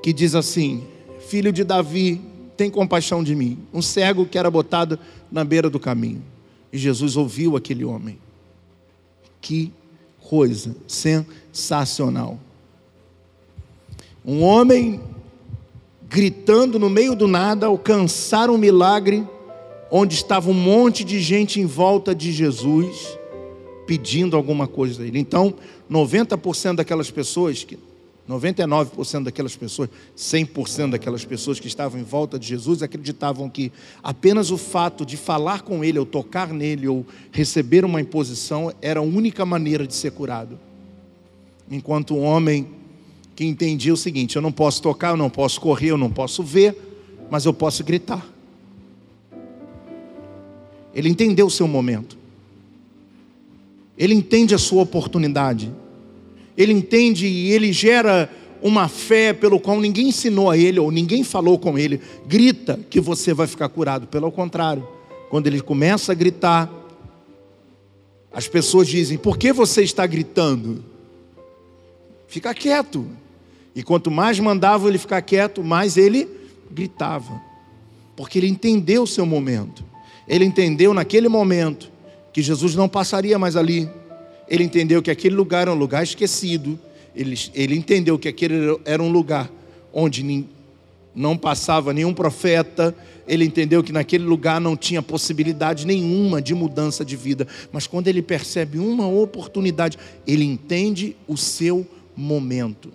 que 0.00 0.12
diz 0.12 0.36
assim: 0.36 0.86
Filho 1.28 1.52
de 1.52 1.64
Davi, 1.64 2.20
tem 2.56 2.70
compaixão 2.70 3.24
de 3.24 3.34
mim. 3.34 3.58
Um 3.74 3.82
cego 3.82 4.26
que 4.26 4.38
era 4.38 4.48
botado 4.48 4.96
na 5.30 5.44
beira 5.44 5.70
do 5.70 5.78
caminho. 5.78 6.22
E 6.72 6.78
Jesus 6.78 7.16
ouviu 7.16 7.56
aquele 7.56 7.84
homem. 7.84 8.18
Que 9.40 9.72
coisa 10.20 10.76
sensacional. 10.86 12.38
Um 14.24 14.42
homem 14.42 15.00
gritando 16.08 16.78
no 16.78 16.90
meio 16.90 17.14
do 17.14 17.26
nada, 17.26 17.66
alcançar 17.66 18.50
um 18.50 18.58
milagre 18.58 19.26
onde 19.90 20.14
estava 20.14 20.50
um 20.50 20.54
monte 20.54 21.04
de 21.04 21.20
gente 21.20 21.60
em 21.60 21.66
volta 21.66 22.14
de 22.14 22.32
Jesus 22.32 23.18
pedindo 23.86 24.36
alguma 24.36 24.68
coisa 24.68 25.02
a 25.02 25.06
ele. 25.06 25.18
Então, 25.18 25.54
90% 25.90 26.76
daquelas 26.76 27.10
pessoas 27.10 27.64
que 27.64 27.76
99% 28.28 29.24
daquelas 29.24 29.56
pessoas, 29.56 29.90
100% 30.16 30.90
daquelas 30.90 31.24
pessoas 31.24 31.58
que 31.58 31.66
estavam 31.66 32.00
em 32.00 32.04
volta 32.04 32.38
de 32.38 32.46
Jesus 32.46 32.82
acreditavam 32.82 33.48
que 33.48 33.72
apenas 34.02 34.50
o 34.50 34.56
fato 34.56 35.04
de 35.04 35.16
falar 35.16 35.62
com 35.62 35.84
ele, 35.84 35.98
ou 35.98 36.06
tocar 36.06 36.52
nele, 36.52 36.86
ou 36.86 37.04
receber 37.32 37.84
uma 37.84 38.00
imposição, 38.00 38.72
era 38.80 39.00
a 39.00 39.02
única 39.02 39.44
maneira 39.44 39.86
de 39.86 39.94
ser 39.94 40.12
curado. 40.12 40.58
Enquanto 41.70 42.14
o 42.14 42.20
homem 42.20 42.68
que 43.34 43.44
entendia 43.44 43.94
o 43.94 43.96
seguinte: 43.96 44.36
eu 44.36 44.42
não 44.42 44.52
posso 44.52 44.82
tocar, 44.82 45.10
eu 45.10 45.16
não 45.16 45.30
posso 45.30 45.60
correr, 45.60 45.90
eu 45.90 45.98
não 45.98 46.10
posso 46.10 46.42
ver, 46.42 46.76
mas 47.30 47.44
eu 47.44 47.54
posso 47.54 47.82
gritar. 47.82 48.26
Ele 50.94 51.08
entendeu 51.08 51.46
o 51.46 51.50
seu 51.50 51.66
momento, 51.66 52.18
ele 53.96 54.14
entende 54.14 54.54
a 54.54 54.58
sua 54.58 54.82
oportunidade 54.82 55.72
ele 56.60 56.72
entende 56.72 57.26
e 57.26 57.52
ele 57.52 57.72
gera 57.72 58.30
uma 58.62 58.86
fé 58.86 59.32
pelo 59.32 59.58
qual 59.58 59.80
ninguém 59.80 60.08
ensinou 60.08 60.50
a 60.50 60.58
ele 60.58 60.78
ou 60.78 60.90
ninguém 60.90 61.24
falou 61.24 61.58
com 61.58 61.78
ele. 61.78 62.00
Grita 62.26 62.78
que 62.90 63.00
você 63.00 63.32
vai 63.32 63.46
ficar 63.46 63.68
curado. 63.70 64.06
Pelo 64.06 64.30
contrário, 64.30 64.86
quando 65.30 65.46
ele 65.46 65.62
começa 65.62 66.12
a 66.12 66.14
gritar, 66.14 66.70
as 68.30 68.46
pessoas 68.46 68.88
dizem: 68.88 69.16
Por 69.16 69.38
que 69.38 69.52
você 69.52 69.82
está 69.82 70.06
gritando? 70.06 70.84
Fica 72.28 72.52
quieto. 72.52 73.06
E 73.74 73.82
quanto 73.82 74.10
mais 74.10 74.38
mandava 74.38 74.88
ele 74.88 74.98
ficar 74.98 75.22
quieto, 75.22 75.64
mais 75.64 75.96
ele 75.96 76.28
gritava. 76.70 77.40
Porque 78.16 78.38
ele 78.38 78.48
entendeu 78.48 79.04
o 79.04 79.06
seu 79.06 79.24
momento. 79.24 79.82
Ele 80.28 80.44
entendeu 80.44 80.92
naquele 80.92 81.28
momento 81.28 81.90
que 82.32 82.42
Jesus 82.42 82.74
não 82.74 82.88
passaria 82.88 83.38
mais 83.38 83.56
ali, 83.56 83.88
ele 84.50 84.64
entendeu 84.64 85.00
que 85.00 85.12
aquele 85.12 85.36
lugar 85.36 85.62
era 85.62 85.72
um 85.72 85.78
lugar 85.78 86.02
esquecido. 86.02 86.76
Ele, 87.14 87.38
ele 87.54 87.76
entendeu 87.76 88.18
que 88.18 88.26
aquele 88.26 88.76
era 88.84 89.00
um 89.00 89.10
lugar 89.10 89.48
onde 89.92 90.44
não 91.14 91.36
passava 91.36 91.92
nenhum 91.92 92.12
profeta. 92.12 92.92
Ele 93.28 93.44
entendeu 93.44 93.80
que 93.80 93.92
naquele 93.92 94.24
lugar 94.24 94.60
não 94.60 94.76
tinha 94.76 95.00
possibilidade 95.00 95.86
nenhuma 95.86 96.42
de 96.42 96.52
mudança 96.52 97.04
de 97.04 97.14
vida. 97.14 97.46
Mas 97.70 97.86
quando 97.86 98.08
ele 98.08 98.20
percebe 98.20 98.80
uma 98.80 99.06
oportunidade, 99.06 99.96
ele 100.26 100.44
entende 100.44 101.14
o 101.28 101.36
seu 101.36 101.86
momento. 102.16 102.92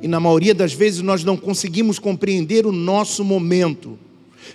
E 0.00 0.08
na 0.08 0.18
maioria 0.18 0.54
das 0.54 0.72
vezes 0.72 1.02
nós 1.02 1.22
não 1.22 1.36
conseguimos 1.36 1.98
compreender 1.98 2.64
o 2.64 2.72
nosso 2.72 3.22
momento. 3.22 3.98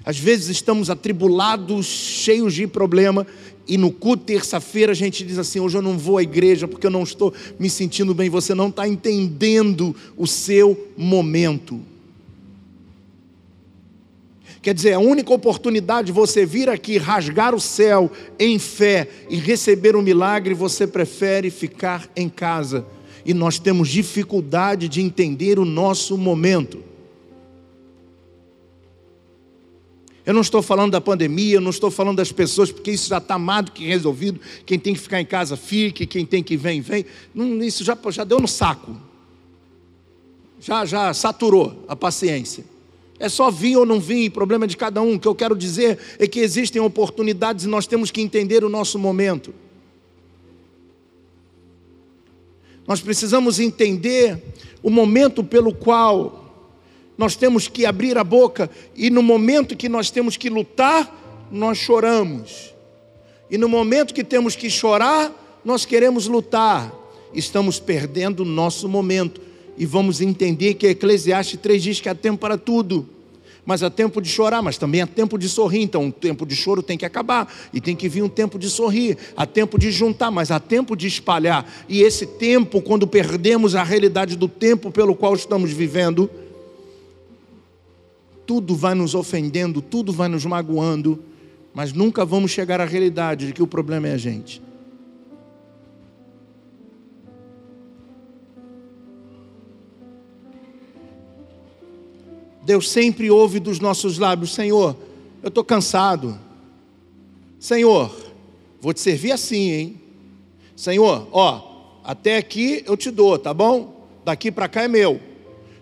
Às 0.04 0.18
vezes 0.18 0.50
estamos 0.50 0.90
atribulados, 0.90 1.86
cheios 1.86 2.54
de 2.54 2.68
problema, 2.68 3.26
e 3.68 3.78
no 3.78 3.92
culto 3.92 4.26
terça-feira 4.26 4.92
a 4.92 4.96
gente 4.96 5.24
diz 5.24 5.38
assim: 5.38 5.60
hoje 5.60 5.78
eu 5.78 5.82
não 5.82 5.98
vou 5.98 6.18
à 6.18 6.24
igreja 6.24 6.68
porque 6.68 6.86
eu 6.86 6.92
não 6.92 7.04
estou 7.04 7.34
me 7.60 7.70
sentindo 7.70 8.14
bem. 8.14 8.30
Você 8.30 8.54
não 8.54 8.70
está 8.70 8.88
entendendo 8.88 9.96
o 10.16 10.28
seu 10.28 10.90
momento. 10.98 11.82
Quer 14.62 14.74
dizer, 14.74 14.94
a 14.94 15.00
única 15.00 15.32
oportunidade 15.32 16.08
de 16.08 16.12
você 16.12 16.44
vir 16.44 16.70
aqui, 16.70 16.98
rasgar 16.98 17.54
o 17.54 17.60
céu 17.62 18.12
em 18.40 18.58
fé 18.58 19.08
e 19.30 19.36
receber 19.36 19.96
um 19.96 20.02
milagre, 20.02 20.56
você 20.56 20.88
prefere 20.88 21.52
ficar 21.52 22.10
em 22.16 22.28
casa. 22.28 22.84
E 23.24 23.32
nós 23.32 23.60
temos 23.60 23.90
dificuldade 23.90 24.88
de 24.88 25.02
entender 25.02 25.60
o 25.60 25.66
nosso 25.66 26.18
momento. 26.18 26.80
Eu 30.26 30.34
não 30.34 30.42
estou 30.42 30.62
falando 30.62 30.92
da 30.92 31.00
pandemia, 31.00 31.56
eu 31.56 31.62
não 31.62 31.70
estou 31.70 31.92
falando 31.92 32.18
das 32.18 32.32
pessoas, 32.32 32.72
porque 32.72 32.92
isso 32.92 33.10
já 33.10 33.20
está 33.20 33.38
mais 33.38 33.66
do 33.66 33.72
que 33.72 33.86
resolvido. 33.86 34.40
Quem 34.66 34.80
tem 34.80 34.94
que 34.94 35.00
ficar 35.00 35.22
em 35.22 35.26
casa, 35.26 35.56
fique, 35.56 36.08
quem 36.08 36.26
tem 36.26 36.42
que 36.42 36.58
vem, 36.58 36.82
vem. 36.82 37.06
Não, 37.34 37.62
isso 37.62 37.84
já, 37.84 37.96
já 38.10 38.24
deu 38.24 38.40
no 38.40 38.48
saco. 38.48 38.96
Já, 40.60 40.84
já 40.84 41.14
saturou 41.14 41.86
a 41.88 41.96
paciência. 41.96 42.66
É 43.20 43.30
só 43.30 43.52
vir 43.52 43.78
ou 43.78 43.86
não 43.86 44.00
vir, 44.00 44.32
problema 44.32 44.66
de 44.66 44.76
cada 44.76 45.00
um. 45.02 45.14
O 45.14 45.20
que 45.20 45.28
eu 45.28 45.36
quero 45.36 45.56
dizer 45.56 46.00
é 46.18 46.28
que 46.28 46.40
existem 46.40 46.82
oportunidades 46.82 47.66
e 47.66 47.68
nós 47.68 47.86
temos 47.86 48.10
que 48.10 48.20
entender 48.20 48.64
o 48.64 48.70
nosso 48.70 48.98
momento. 48.98 49.54
Nós 52.88 53.00
precisamos 53.00 53.60
entender 53.60 54.42
o 54.82 54.90
momento 54.90 55.44
pelo 55.44 55.74
qual 55.74 56.45
nós 57.18 57.36
temos 57.36 57.68
que 57.68 57.86
abrir 57.86 58.18
a 58.18 58.24
boca, 58.24 58.70
e 58.96 59.10
no 59.10 59.24
momento 59.24 59.76
que 59.76 59.88
nós 59.88 60.10
temos 60.10 60.38
que 60.38 60.50
lutar, 60.50 61.48
nós 61.52 61.78
choramos. 61.78 62.74
E 63.50 63.58
no 63.58 63.70
momento 63.70 64.14
que 64.14 64.24
temos 64.24 64.56
que 64.56 64.70
chorar, 64.70 65.32
nós 65.64 65.86
queremos 65.86 66.28
lutar. 66.28 66.94
Estamos 67.34 67.80
perdendo 67.80 68.42
o 68.42 68.46
nosso 68.46 68.90
momento. 68.90 69.42
E 69.78 69.86
vamos 69.86 70.22
entender 70.22 70.76
que 70.76 70.88
Eclesiastes 70.88 71.60
3 71.60 71.84
diz 71.84 72.02
que 72.02 72.10
há 72.10 72.16
tempo 72.16 72.40
para 72.40 72.58
tudo. 72.58 73.08
Mas 73.66 73.82
há 73.82 73.90
tempo 73.90 74.22
de 74.22 74.30
chorar, 74.30 74.62
mas 74.62 74.78
também 74.78 75.02
há 75.02 75.08
tempo 75.08 75.38
de 75.38 75.50
sorrir. 75.50 75.82
Então, 75.82 76.08
o 76.08 76.12
tempo 76.12 76.46
de 76.46 76.56
choro 76.56 76.84
tem 76.84 76.98
que 76.98 77.06
acabar. 77.06 77.52
E 77.74 77.82
tem 77.82 77.96
que 77.96 78.08
vir 78.08 78.24
um 78.24 78.30
tempo 78.30 78.58
de 78.58 78.70
sorrir. 78.70 79.18
Há 79.36 79.46
tempo 79.46 79.78
de 79.78 79.92
juntar, 79.92 80.32
mas 80.32 80.52
há 80.52 80.60
tempo 80.60 80.96
de 80.96 81.08
espalhar. 81.08 81.70
E 81.90 82.02
esse 82.02 82.26
tempo, 82.26 82.82
quando 82.82 83.08
perdemos 83.08 83.76
a 83.76 83.84
realidade 83.84 84.36
do 84.36 84.48
tempo 84.48 84.92
pelo 84.92 85.16
qual 85.16 85.34
estamos 85.34 85.72
vivendo, 85.72 86.30
tudo 88.46 88.76
vai 88.76 88.94
nos 88.94 89.16
ofendendo, 89.16 89.82
tudo 89.82 90.12
vai 90.12 90.28
nos 90.28 90.46
magoando, 90.46 91.24
mas 91.74 91.92
nunca 91.92 92.24
vamos 92.24 92.52
chegar 92.52 92.80
à 92.80 92.86
realidade 92.86 93.48
de 93.48 93.54
que 93.54 93.64
o 93.64 93.68
problema 93.68 94.08
é 94.08 94.14
a 94.14 94.18
gente. 94.18 94.62
Deus 102.64 102.90
sempre 102.90 103.30
ouve 103.30 103.60
dos 103.60 103.80
nossos 103.80 104.18
lábios: 104.18 104.54
Senhor, 104.54 104.96
eu 105.44 105.50
estou 105.50 105.64
cansado. 105.64 106.40
Senhor, 107.60 108.12
vou 108.82 108.94
te 108.94 109.00
servir 109.00 109.32
assim, 109.32 109.72
hein? 109.72 110.02
Senhor, 110.76 111.28
ó, 111.32 112.00
até 112.04 112.38
aqui 112.38 112.84
eu 112.86 112.98
te 112.98 113.12
dou, 113.12 113.38
tá 113.38 113.54
bom? 113.54 114.08
Daqui 114.26 114.52
para 114.52 114.68
cá 114.68 114.84
é 114.84 114.88
meu. 114.88 115.20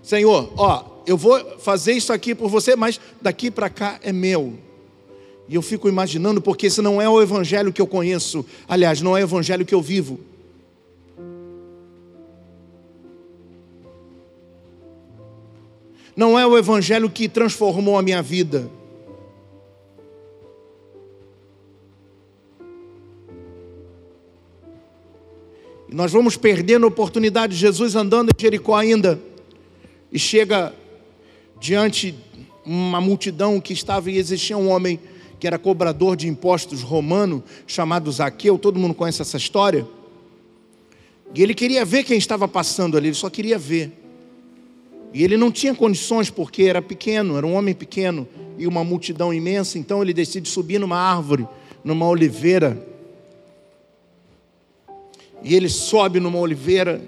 Senhor, 0.02 0.52
ó, 0.58 0.84
eu 1.06 1.18
vou 1.18 1.60
fazer 1.60 1.94
isso 1.94 2.13
aqui 2.13 2.34
por 2.34 2.50
você, 2.50 2.76
mas 2.76 3.00
daqui 3.22 3.52
para 3.52 3.70
cá 3.70 4.00
é 4.02 4.14
meu. 4.14 4.54
E 5.47 5.56
eu 5.56 5.62
fico 5.62 5.89
imaginando, 5.89 6.41
porque 6.41 6.68
esse 6.68 6.82
não 6.82 7.01
é 7.01 7.10
o 7.10 7.22
evangelho 7.22 7.74
que 7.74 7.82
eu 7.82 7.88
conheço, 7.88 8.45
aliás, 8.68 9.01
não 9.01 9.18
é 9.18 9.22
o 9.22 9.24
evangelho 9.24 9.66
que 9.66 9.76
eu 9.76 9.82
vivo. 9.82 10.20
Não 16.16 16.38
é 16.38 16.45
o 16.45 16.58
evangelho 16.58 17.10
que 17.10 17.28
transformou 17.28 17.97
a 17.97 18.01
minha 18.01 18.22
vida. 18.22 18.70
E 25.89 25.95
nós 25.95 26.12
vamos 26.12 26.38
perdendo 26.38 26.86
a 26.86 26.88
oportunidade 26.88 27.54
de 27.54 27.60
Jesus 27.60 27.95
andando 27.95 28.30
em 28.30 28.41
Jericó 28.41 28.76
ainda. 28.76 29.20
E 30.12 30.20
chega 30.20 30.74
diante 31.64 32.14
uma 32.66 32.99
multidão 32.99 33.61
que 33.61 33.72
estava 33.72 34.11
e 34.11 34.18
existia 34.18 34.57
um 34.57 34.70
homem 34.70 34.99
que 35.39 35.47
era 35.47 35.57
cobrador 35.57 36.18
de 36.18 36.28
impostos 36.28 36.82
romano, 36.82 37.41
chamado 37.66 38.11
Zaqueu, 38.11 38.57
todo 38.57 38.78
mundo 38.78 38.93
conhece 38.93 39.22
essa 39.22 39.38
história. 39.38 39.88
E 41.34 41.41
ele 41.41 41.53
queria 41.53 41.86
ver 41.86 42.03
quem 42.03 42.18
estava 42.18 42.49
passando 42.49 42.97
ali, 42.97 43.07
ele 43.07 43.16
só 43.16 43.30
queria 43.30 43.57
ver. 43.57 43.93
E 45.14 45.24
ele 45.24 45.38
não 45.38 45.49
tinha 45.49 45.74
condições 45.74 46.30
porque 46.30 46.64
era 46.64 46.82
pequeno, 46.82 47.38
era 47.38 47.47
um 47.47 47.53
homem 47.53 47.74
pequeno 47.74 48.28
e 48.57 48.68
uma 48.68 48.84
multidão 48.84 49.34
imensa, 49.34 49.80
então 49.80 50.01
ele 50.01 50.14
decide 50.14 50.49
subir 50.49 50.80
numa 50.80 50.97
árvore, 50.97 51.47
numa 51.82 52.05
oliveira. 52.09 52.86
E 55.41 55.55
ele 55.55 55.70
sobe 55.70 56.20
numa 56.20 56.39
oliveira 56.39 57.01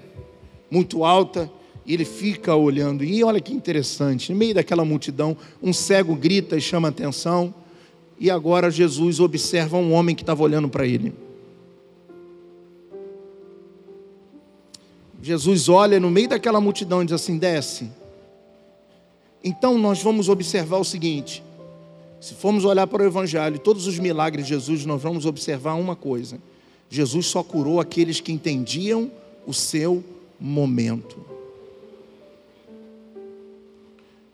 muito 0.70 1.04
alta 1.04 1.50
e 1.86 1.94
ele 1.94 2.04
fica 2.04 2.54
olhando. 2.54 3.04
E 3.04 3.22
olha 3.22 3.40
que 3.40 3.52
interessante, 3.52 4.32
no 4.32 4.38
meio 4.38 4.54
daquela 4.54 4.84
multidão, 4.84 5.36
um 5.62 5.72
cego 5.72 6.16
grita 6.16 6.56
e 6.56 6.60
chama 6.60 6.88
atenção. 6.88 7.54
E 8.18 8.30
agora 8.30 8.70
Jesus 8.70 9.20
observa 9.20 9.76
um 9.76 9.92
homem 9.92 10.14
que 10.14 10.22
estava 10.22 10.42
olhando 10.42 10.68
para 10.68 10.86
ele. 10.86 11.12
Jesus 15.22 15.68
olha 15.68 16.00
no 16.00 16.10
meio 16.10 16.28
daquela 16.28 16.60
multidão 16.60 17.02
e 17.02 17.04
diz 17.04 17.14
assim: 17.14 17.38
desce. 17.38 17.90
Então 19.42 19.78
nós 19.78 20.02
vamos 20.02 20.28
observar 20.28 20.78
o 20.78 20.84
seguinte: 20.84 21.42
se 22.20 22.34
formos 22.34 22.64
olhar 22.64 22.86
para 22.86 23.02
o 23.02 23.06
Evangelho, 23.06 23.58
todos 23.58 23.86
os 23.86 23.98
milagres 23.98 24.46
de 24.46 24.54
Jesus, 24.54 24.84
nós 24.84 25.00
vamos 25.00 25.26
observar 25.26 25.74
uma 25.74 25.94
coisa: 25.94 26.38
Jesus 26.88 27.26
só 27.26 27.42
curou 27.42 27.80
aqueles 27.80 28.20
que 28.20 28.32
entendiam 28.32 29.10
o 29.46 29.52
seu 29.52 30.02
momento. 30.40 31.35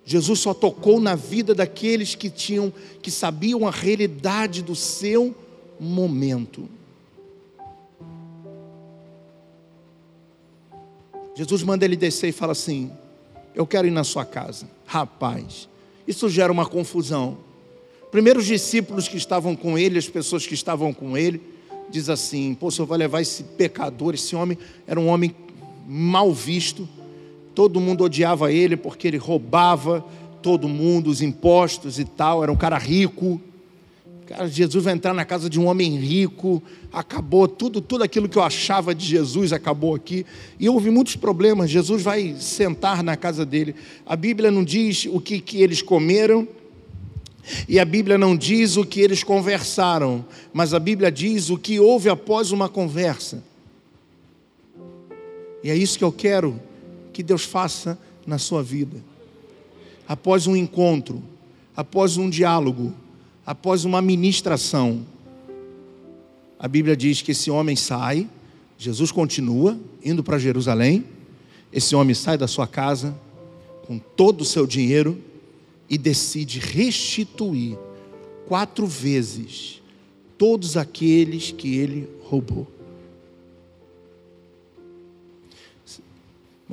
Jesus 0.04 0.40
só 0.40 0.52
tocou 0.52 1.00
na 1.00 1.14
vida 1.14 1.54
daqueles 1.54 2.14
que 2.14 2.28
tinham, 2.28 2.72
que 3.00 3.10
sabiam 3.10 3.66
a 3.66 3.70
realidade 3.70 4.62
do 4.62 4.74
seu 4.74 5.34
momento. 5.78 6.68
Jesus 11.34 11.62
manda 11.62 11.84
ele 11.84 11.96
descer 11.96 12.28
e 12.28 12.32
fala 12.32 12.52
assim: 12.52 12.90
Eu 13.54 13.66
quero 13.66 13.86
ir 13.86 13.90
na 13.90 14.04
sua 14.04 14.24
casa. 14.24 14.68
Rapaz, 14.86 15.68
isso 16.06 16.28
gera 16.28 16.52
uma 16.52 16.66
confusão. 16.66 17.38
Primeiro, 18.10 18.40
os 18.40 18.46
discípulos 18.46 19.08
que 19.08 19.16
estavam 19.16 19.56
com 19.56 19.78
ele, 19.78 19.98
as 19.98 20.08
pessoas 20.08 20.46
que 20.46 20.54
estavam 20.54 20.92
com 20.92 21.16
ele, 21.16 21.40
diz 21.88 22.08
assim: 22.08 22.54
Pô, 22.54 22.66
o 22.66 22.70
senhor 22.70 22.86
vai 22.86 22.98
levar 22.98 23.22
esse 23.22 23.44
pecador, 23.44 24.14
esse 24.14 24.36
homem 24.36 24.58
era 24.86 25.00
um 25.00 25.06
homem 25.06 25.34
mal 25.86 26.32
visto, 26.32 26.88
todo 27.54 27.80
mundo 27.80 28.04
odiava 28.04 28.52
ele 28.52 28.76
porque 28.76 29.08
ele 29.08 29.16
roubava 29.16 30.04
todo 30.42 30.68
mundo, 30.68 31.08
os 31.08 31.22
impostos 31.22 31.98
e 31.98 32.04
tal, 32.04 32.42
era 32.42 32.50
um 32.52 32.56
cara 32.56 32.76
rico. 32.76 33.40
Cara, 34.26 34.48
Jesus 34.48 34.84
vai 34.84 34.92
entrar 34.94 35.14
na 35.14 35.24
casa 35.24 35.48
de 35.48 35.60
um 35.60 35.66
homem 35.66 35.96
rico, 35.96 36.62
acabou 36.92 37.46
tudo, 37.46 37.80
tudo 37.80 38.02
aquilo 38.02 38.28
que 38.28 38.36
eu 38.36 38.42
achava 38.42 38.94
de 38.94 39.06
Jesus 39.06 39.52
acabou 39.52 39.94
aqui. 39.94 40.26
E 40.58 40.68
houve 40.68 40.90
muitos 40.90 41.16
problemas. 41.16 41.70
Jesus 41.70 42.02
vai 42.02 42.34
sentar 42.38 43.02
na 43.02 43.16
casa 43.16 43.46
dele. 43.46 43.74
A 44.04 44.16
Bíblia 44.16 44.50
não 44.50 44.64
diz 44.64 45.06
o 45.06 45.20
que, 45.20 45.40
que 45.40 45.62
eles 45.62 45.80
comeram, 45.80 46.46
e 47.68 47.78
a 47.80 47.84
Bíblia 47.84 48.16
não 48.16 48.36
diz 48.36 48.76
o 48.76 48.84
que 48.84 49.00
eles 49.00 49.24
conversaram, 49.24 50.24
mas 50.52 50.72
a 50.72 50.78
Bíblia 50.78 51.10
diz 51.10 51.50
o 51.50 51.58
que 51.58 51.80
houve 51.80 52.08
após 52.08 52.52
uma 52.52 52.68
conversa. 52.68 53.42
E 55.62 55.70
é 55.70 55.76
isso 55.76 55.98
que 55.98 56.04
eu 56.04 56.12
quero 56.12 56.60
que 57.12 57.22
Deus 57.22 57.44
faça 57.44 57.98
na 58.26 58.38
sua 58.38 58.62
vida. 58.62 58.96
Após 60.08 60.46
um 60.46 60.56
encontro, 60.56 61.22
após 61.76 62.16
um 62.16 62.28
diálogo, 62.28 62.92
após 63.44 63.84
uma 63.84 64.02
ministração, 64.02 65.04
a 66.58 66.68
Bíblia 66.68 66.96
diz 66.96 67.22
que 67.22 67.32
esse 67.32 67.50
homem 67.50 67.76
sai, 67.76 68.28
Jesus 68.78 69.12
continua 69.12 69.78
indo 70.04 70.22
para 70.22 70.38
Jerusalém, 70.38 71.04
esse 71.72 71.94
homem 71.94 72.14
sai 72.14 72.36
da 72.36 72.46
sua 72.46 72.66
casa 72.66 73.14
com 73.86 73.98
todo 73.98 74.42
o 74.42 74.44
seu 74.44 74.66
dinheiro 74.66 75.20
e 75.88 75.98
decide 75.98 76.58
restituir 76.58 77.78
quatro 78.46 78.86
vezes 78.86 79.82
todos 80.38 80.76
aqueles 80.76 81.50
que 81.52 81.76
ele 81.76 82.08
roubou. 82.22 82.66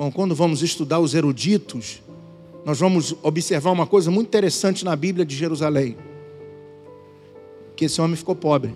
Bom, 0.00 0.10
quando 0.10 0.34
vamos 0.34 0.62
estudar 0.62 0.98
os 0.98 1.12
eruditos, 1.12 2.00
nós 2.64 2.80
vamos 2.80 3.14
observar 3.22 3.70
uma 3.70 3.86
coisa 3.86 4.10
muito 4.10 4.28
interessante 4.28 4.82
na 4.82 4.96
Bíblia 4.96 5.26
de 5.26 5.36
Jerusalém 5.36 5.94
que 7.76 7.84
esse 7.84 8.00
homem 8.00 8.16
ficou 8.16 8.34
pobre. 8.34 8.74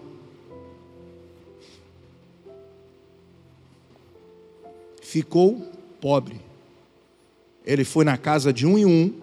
Ficou 5.00 5.66
pobre. 5.98 6.38
Ele 7.64 7.86
foi 7.86 8.04
na 8.04 8.18
casa 8.18 8.52
de 8.52 8.66
um 8.66 8.76
em 8.76 8.84
um, 8.84 9.14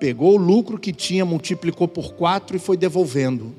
pegou 0.00 0.32
o 0.32 0.38
lucro 0.38 0.78
que 0.78 0.94
tinha, 0.94 1.26
multiplicou 1.26 1.86
por 1.86 2.14
quatro 2.14 2.56
e 2.56 2.58
foi 2.58 2.78
devolvendo. 2.78 3.54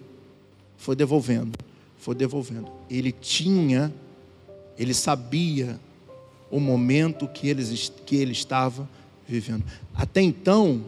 Foi 0.75 0.95
devolvendo, 0.95 1.55
foi 1.99 2.15
devolvendo. 2.15 2.71
Ele 2.89 3.11
tinha, 3.11 3.93
ele 4.75 4.95
sabia 4.95 5.79
o 6.49 6.59
momento 6.59 7.27
que 7.27 7.47
ele, 7.47 7.63
que 8.05 8.15
ele 8.15 8.31
estava 8.31 8.87
vivendo. 9.27 9.63
Até 9.93 10.21
então, 10.21 10.83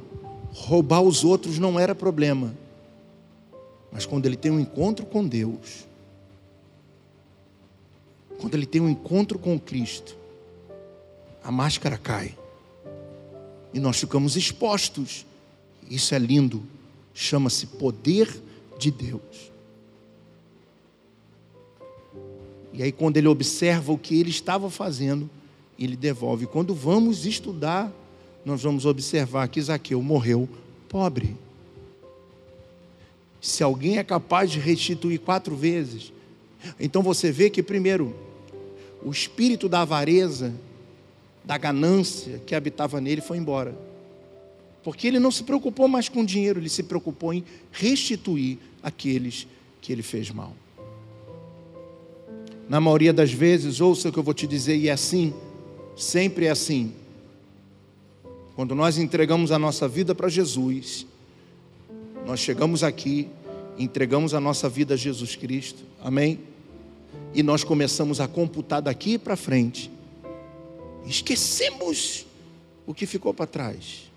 roubar 0.51 1.01
os 1.01 1.23
outros 1.23 1.59
não 1.59 1.79
era 1.79 1.93
problema. 1.93 2.55
Mas 3.91 4.05
quando 4.05 4.25
ele 4.25 4.37
tem 4.37 4.51
um 4.51 4.59
encontro 4.59 5.05
com 5.05 5.27
Deus, 5.27 5.85
quando 8.39 8.53
ele 8.53 8.65
tem 8.65 8.81
um 8.81 8.89
encontro 8.89 9.37
com 9.37 9.59
Cristo, 9.59 10.15
a 11.43 11.51
máscara 11.51 11.97
cai. 11.97 12.37
E 13.73 13.79
nós 13.79 13.99
ficamos 13.99 14.35
expostos. 14.35 15.25
Isso 15.89 16.15
é 16.15 16.19
lindo. 16.19 16.63
Chama-se 17.13 17.65
poder 17.67 18.41
de 18.77 18.91
Deus. 18.91 19.51
E 22.71 22.83
aí, 22.83 22.91
quando 22.91 23.17
ele 23.17 23.27
observa 23.27 23.91
o 23.91 23.97
que 23.97 24.19
ele 24.19 24.29
estava 24.29 24.69
fazendo, 24.69 25.29
ele 25.79 25.95
devolve. 25.95 26.45
Quando 26.45 26.75
vamos 26.75 27.25
estudar, 27.25 27.91
nós 28.45 28.61
vamos 28.61 28.85
observar 28.85 29.47
que 29.47 29.61
Zaqueu 29.61 30.01
morreu 30.01 30.47
pobre. 30.89 31.35
Se 33.41 33.63
alguém 33.63 33.97
é 33.97 34.03
capaz 34.03 34.51
de 34.51 34.59
restituir 34.59 35.19
quatro 35.19 35.55
vezes, 35.55 36.11
então 36.79 37.01
você 37.01 37.31
vê 37.31 37.49
que, 37.49 37.63
primeiro, 37.63 38.13
o 39.01 39.11
espírito 39.11 39.69
da 39.69 39.81
avareza, 39.81 40.53
da 41.43 41.57
ganância 41.57 42.41
que 42.45 42.53
habitava 42.53 42.99
nele 42.99 43.21
foi 43.21 43.37
embora. 43.37 43.73
Porque 44.83 45.07
ele 45.07 45.19
não 45.19 45.31
se 45.31 45.43
preocupou 45.43 45.87
mais 45.87 46.09
com 46.09 46.25
dinheiro, 46.25 46.59
ele 46.59 46.69
se 46.69 46.83
preocupou 46.83 47.33
em 47.33 47.43
restituir 47.71 48.57
aqueles 48.83 49.47
que 49.81 49.93
ele 49.93 50.03
fez 50.03 50.29
mal. 50.29 50.53
Na 52.67 52.79
maioria 52.81 53.13
das 53.13 53.31
vezes, 53.31 53.79
ouça 53.79 54.09
o 54.09 54.11
que 54.11 54.19
eu 54.19 54.23
vou 54.23 54.33
te 54.33 54.45
dizer, 54.45 54.75
e 54.75 54.89
é 54.89 54.91
assim, 54.91 55.33
sempre 55.99 56.45
é 56.45 56.49
assim. 56.49 56.93
Quando 58.55 58.73
nós 58.73 58.97
entregamos 58.97 59.51
a 59.51 59.59
nossa 59.59 59.87
vida 59.87 60.15
para 60.15 60.29
Jesus, 60.29 61.05
nós 62.25 62.39
chegamos 62.39 62.83
aqui, 62.83 63.27
entregamos 63.77 64.33
a 64.33 64.39
nossa 64.39 64.69
vida 64.69 64.93
a 64.93 64.97
Jesus 64.97 65.35
Cristo, 65.35 65.83
amém? 66.01 66.39
E 67.33 67.43
nós 67.43 67.63
começamos 67.63 68.19
a 68.19 68.27
computar 68.27 68.81
daqui 68.81 69.17
para 69.17 69.35
frente. 69.35 69.91
Esquecemos 71.05 72.25
o 72.87 72.93
que 72.93 73.05
ficou 73.05 73.33
para 73.33 73.45
trás. 73.45 74.09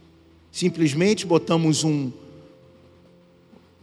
Simplesmente 0.50 1.26
botamos 1.26 1.84
um. 1.84 2.12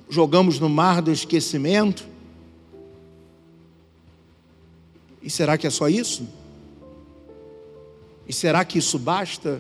jogamos 0.09 0.59
no 0.59 0.69
mar 0.69 1.01
do 1.01 1.11
esquecimento. 1.11 2.07
E 5.21 5.29
será 5.29 5.57
que 5.57 5.67
é 5.67 5.69
só 5.69 5.89
isso? 5.89 6.38
E 8.29 8.33
será 8.33 8.63
que 8.63 8.77
isso 8.77 8.99
basta? 8.99 9.59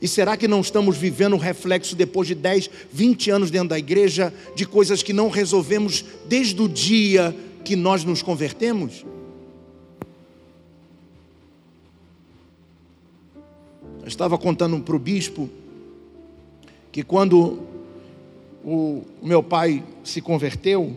E 0.00 0.06
será 0.06 0.36
que 0.36 0.46
não 0.46 0.60
estamos 0.60 0.96
vivendo 0.96 1.34
um 1.34 1.38
reflexo 1.38 1.96
depois 1.96 2.28
de 2.28 2.36
10, 2.36 2.70
20 2.92 3.30
anos 3.30 3.50
dentro 3.50 3.70
da 3.70 3.78
igreja 3.78 4.32
de 4.54 4.64
coisas 4.64 5.02
que 5.02 5.12
não 5.12 5.28
resolvemos 5.28 6.04
desde 6.28 6.62
o 6.62 6.68
dia 6.68 7.34
que 7.64 7.74
nós 7.74 8.04
nos 8.04 8.22
convertemos? 8.22 9.04
Eu 14.00 14.06
estava 14.06 14.38
contando 14.38 14.78
para 14.78 14.94
o 14.94 14.98
bispo 14.98 15.50
que 16.92 17.02
quando 17.02 17.64
o 18.62 19.02
meu 19.20 19.42
pai 19.42 19.82
se 20.04 20.20
converteu, 20.20 20.96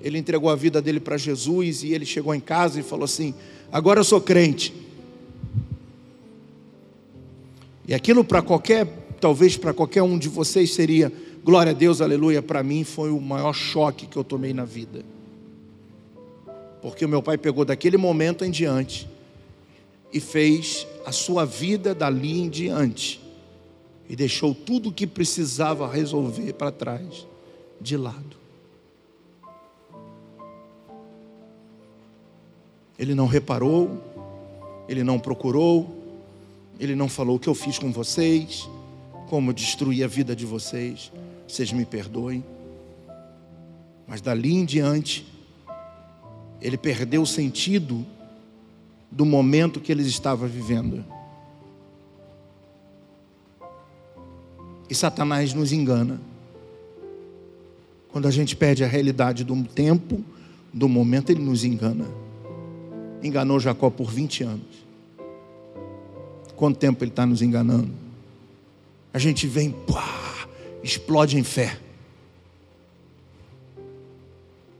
ele 0.00 0.18
entregou 0.18 0.50
a 0.50 0.54
vida 0.54 0.80
dele 0.80 1.00
para 1.00 1.16
Jesus 1.16 1.82
e 1.82 1.92
ele 1.92 2.06
chegou 2.06 2.32
em 2.32 2.40
casa 2.40 2.78
e 2.78 2.82
falou 2.84 3.06
assim: 3.06 3.34
Agora 3.72 3.98
eu 3.98 4.04
sou 4.04 4.20
crente. 4.20 4.91
E 7.86 7.94
aquilo 7.94 8.24
para 8.24 8.42
qualquer, 8.42 8.86
talvez 9.20 9.56
para 9.56 9.74
qualquer 9.74 10.02
um 10.02 10.18
de 10.18 10.28
vocês 10.28 10.72
seria, 10.72 11.12
glória 11.44 11.72
a 11.72 11.74
Deus, 11.74 12.00
aleluia, 12.00 12.40
para 12.40 12.62
mim 12.62 12.84
foi 12.84 13.10
o 13.10 13.20
maior 13.20 13.52
choque 13.52 14.06
que 14.06 14.16
eu 14.16 14.24
tomei 14.24 14.52
na 14.52 14.64
vida. 14.64 15.04
Porque 16.80 17.04
o 17.04 17.08
meu 17.08 17.22
pai 17.22 17.38
pegou 17.38 17.64
daquele 17.64 17.96
momento 17.96 18.44
em 18.44 18.50
diante 18.50 19.08
e 20.12 20.20
fez 20.20 20.86
a 21.04 21.12
sua 21.12 21.44
vida 21.44 21.94
dali 21.94 22.40
em 22.40 22.48
diante 22.48 23.20
e 24.08 24.16
deixou 24.16 24.54
tudo 24.54 24.90
o 24.90 24.92
que 24.92 25.06
precisava 25.06 25.90
resolver 25.90 26.52
para 26.52 26.70
trás, 26.70 27.26
de 27.80 27.96
lado. 27.96 28.36
Ele 32.98 33.14
não 33.14 33.26
reparou, 33.26 33.98
ele 34.88 35.02
não 35.02 35.18
procurou, 35.18 36.01
ele 36.82 36.96
não 36.96 37.08
falou 37.08 37.36
o 37.36 37.38
que 37.38 37.48
eu 37.48 37.54
fiz 37.54 37.78
com 37.78 37.92
vocês, 37.92 38.68
como 39.28 39.52
destruí 39.52 40.02
a 40.02 40.08
vida 40.08 40.34
de 40.34 40.44
vocês, 40.44 41.12
vocês 41.46 41.70
me 41.72 41.84
perdoem. 41.84 42.42
Mas 44.04 44.20
dali 44.20 44.52
em 44.52 44.64
diante, 44.64 45.24
ele 46.60 46.76
perdeu 46.76 47.22
o 47.22 47.26
sentido 47.26 48.04
do 49.08 49.24
momento 49.24 49.78
que 49.78 49.92
eles 49.92 50.08
estavam 50.08 50.48
vivendo. 50.48 51.04
E 54.90 54.94
Satanás 54.96 55.54
nos 55.54 55.70
engana. 55.70 56.20
Quando 58.10 58.26
a 58.26 58.30
gente 58.32 58.56
perde 58.56 58.82
a 58.82 58.88
realidade 58.88 59.44
do 59.44 59.62
tempo, 59.62 60.20
do 60.74 60.88
momento, 60.88 61.30
ele 61.30 61.42
nos 61.42 61.62
engana. 61.62 62.08
Enganou 63.22 63.60
Jacó 63.60 63.88
por 63.88 64.10
20 64.10 64.42
anos. 64.42 64.91
Quanto 66.62 66.78
tempo 66.78 67.02
ele 67.02 67.10
está 67.10 67.26
nos 67.26 67.42
enganando? 67.42 67.90
A 69.12 69.18
gente 69.18 69.48
vem, 69.48 69.72
pá, 69.72 70.46
explode 70.80 71.36
em 71.36 71.42
fé. 71.42 71.76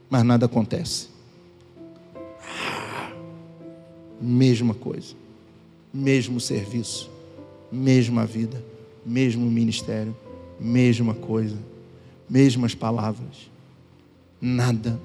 Mas 0.09 0.23
nada 0.23 0.45
acontece. 0.45 1.09
mesma 4.21 4.73
coisa, 4.73 5.13
mesmo 5.93 6.39
serviço, 6.39 7.11
mesma 7.69 8.25
vida, 8.25 8.63
mesmo 9.05 9.51
ministério, 9.51 10.15
mesma 10.57 11.13
coisa, 11.13 11.57
mesmas 12.29 12.73
palavras. 12.73 13.51
Nada 14.39 14.97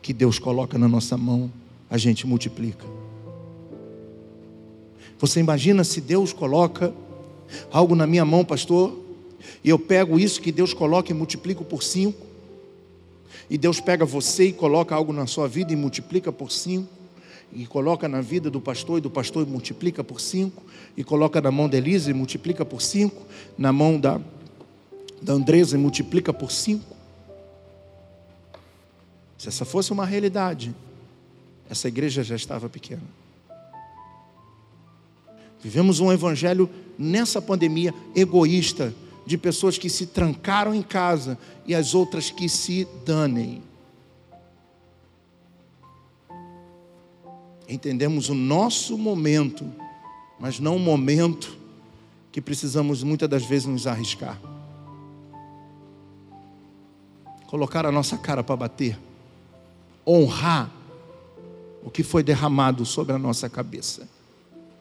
que 0.00 0.12
Deus 0.12 0.38
coloca 0.38 0.78
na 0.78 0.86
nossa 0.86 1.16
mão, 1.18 1.50
a 1.90 1.98
gente 1.98 2.24
multiplica. 2.24 3.01
Você 5.22 5.38
imagina 5.38 5.84
se 5.84 6.00
Deus 6.00 6.32
coloca 6.32 6.92
algo 7.70 7.94
na 7.94 8.08
minha 8.08 8.24
mão, 8.24 8.44
pastor, 8.44 8.98
e 9.62 9.68
eu 9.68 9.78
pego 9.78 10.18
isso 10.18 10.42
que 10.42 10.50
Deus 10.50 10.74
coloca 10.74 11.12
e 11.12 11.14
multiplico 11.14 11.64
por 11.64 11.80
cinco, 11.80 12.26
e 13.48 13.56
Deus 13.56 13.78
pega 13.78 14.04
você 14.04 14.46
e 14.46 14.52
coloca 14.52 14.96
algo 14.96 15.12
na 15.12 15.28
sua 15.28 15.46
vida 15.46 15.72
e 15.72 15.76
multiplica 15.76 16.32
por 16.32 16.50
cinco 16.50 16.88
e 17.52 17.66
coloca 17.66 18.08
na 18.08 18.20
vida 18.20 18.50
do 18.50 18.60
pastor, 18.60 18.98
e 18.98 19.00
do 19.00 19.10
pastor 19.10 19.46
multiplica 19.46 20.02
por 20.02 20.20
cinco, 20.20 20.60
e 20.96 21.04
coloca 21.04 21.40
na 21.40 21.52
mão 21.52 21.68
da 21.68 21.76
Elisa 21.76 22.10
e 22.10 22.14
multiplica 22.14 22.64
por 22.64 22.82
cinco, 22.82 23.24
na 23.56 23.72
mão 23.72 24.00
da, 24.00 24.20
da 25.22 25.34
Andresa 25.34 25.76
e 25.76 25.78
multiplica 25.78 26.32
por 26.32 26.50
cinco. 26.50 26.96
Se 29.38 29.46
essa 29.46 29.64
fosse 29.64 29.92
uma 29.92 30.04
realidade, 30.04 30.74
essa 31.70 31.86
igreja 31.86 32.24
já 32.24 32.34
estava 32.34 32.68
pequena. 32.68 33.21
Vivemos 35.62 36.00
um 36.00 36.12
evangelho 36.12 36.68
nessa 36.98 37.40
pandemia 37.40 37.94
egoísta, 38.14 38.94
de 39.24 39.38
pessoas 39.38 39.78
que 39.78 39.88
se 39.88 40.06
trancaram 40.06 40.74
em 40.74 40.82
casa 40.82 41.38
e 41.64 41.74
as 41.74 41.94
outras 41.94 42.30
que 42.30 42.48
se 42.48 42.86
danem. 43.06 43.62
entendemos 47.72 48.28
o 48.28 48.34
nosso 48.34 48.98
momento, 48.98 49.64
mas 50.38 50.60
não 50.60 50.76
o 50.76 50.80
momento 50.80 51.56
que 52.30 52.40
precisamos 52.40 53.02
muitas 53.02 53.28
das 53.28 53.44
vezes 53.44 53.66
nos 53.66 53.86
arriscar. 53.86 54.38
Colocar 57.46 57.84
a 57.84 57.92
nossa 57.92 58.16
cara 58.16 58.42
para 58.42 58.56
bater, 58.56 58.98
honrar 60.06 60.70
o 61.82 61.90
que 61.90 62.02
foi 62.02 62.22
derramado 62.22 62.84
sobre 62.86 63.12
a 63.12 63.18
nossa 63.18 63.48
cabeça. 63.48 64.08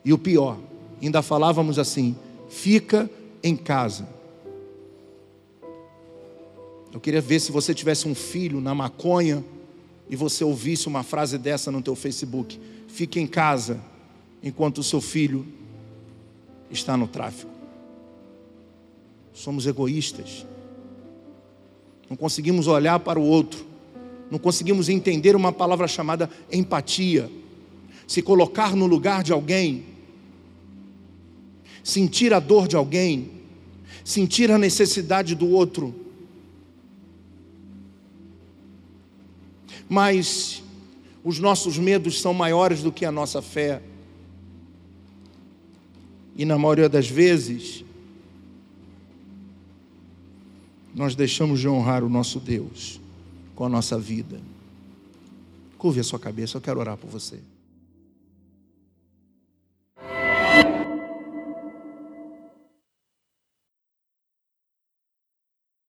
E 0.03 0.13
o 0.13 0.17
pior, 0.17 0.57
ainda 1.05 1.21
falávamos 1.21 1.79
assim: 1.79 2.15
fica 2.49 3.09
em 3.43 3.55
casa. 3.55 4.07
Eu 6.93 6.99
queria 6.99 7.21
ver 7.21 7.39
se 7.39 7.51
você 7.51 7.73
tivesse 7.73 8.07
um 8.07 8.15
filho 8.15 8.59
na 8.59 8.75
maconha 8.75 9.43
e 10.09 10.15
você 10.15 10.43
ouvisse 10.43 10.87
uma 10.87 11.03
frase 11.03 11.37
dessa 11.37 11.71
no 11.71 11.81
teu 11.81 11.95
Facebook 11.95 12.59
fique 12.91 13.19
em 13.19 13.27
casa 13.27 13.79
enquanto 14.43 14.79
o 14.79 14.83
seu 14.83 15.01
filho 15.01 15.45
está 16.69 16.97
no 16.97 17.07
tráfico. 17.07 17.51
Somos 19.33 19.65
egoístas. 19.65 20.45
Não 22.09 22.17
conseguimos 22.17 22.67
olhar 22.67 22.99
para 22.99 23.19
o 23.19 23.23
outro. 23.23 23.65
Não 24.29 24.37
conseguimos 24.37 24.89
entender 24.89 25.35
uma 25.35 25.51
palavra 25.51 25.87
chamada 25.87 26.29
empatia. 26.51 27.29
Se 28.07 28.21
colocar 28.21 28.75
no 28.75 28.85
lugar 28.85 29.23
de 29.23 29.31
alguém. 29.31 29.85
Sentir 31.83 32.33
a 32.33 32.39
dor 32.39 32.67
de 32.67 32.75
alguém. 32.75 33.31
Sentir 34.03 34.51
a 34.51 34.57
necessidade 34.57 35.35
do 35.35 35.49
outro. 35.49 35.93
Mas 39.87 40.63
os 41.23 41.39
nossos 41.39 41.77
medos 41.77 42.21
são 42.21 42.33
maiores 42.33 42.81
do 42.81 42.91
que 42.91 43.05
a 43.05 43.11
nossa 43.11 43.41
fé. 43.41 43.81
E 46.35 46.45
na 46.45 46.57
maioria 46.57 46.87
das 46.87 47.07
vezes, 47.07 47.83
nós 50.95 51.15
deixamos 51.15 51.59
de 51.59 51.67
honrar 51.67 52.03
o 52.03 52.09
nosso 52.09 52.39
Deus 52.39 52.99
com 53.55 53.65
a 53.65 53.69
nossa 53.69 53.97
vida. 53.99 54.39
Curve 55.77 55.99
a 55.99 56.03
sua 56.03 56.19
cabeça, 56.19 56.57
eu 56.57 56.61
quero 56.61 56.79
orar 56.79 56.97
por 56.97 57.09
você. 57.09 57.39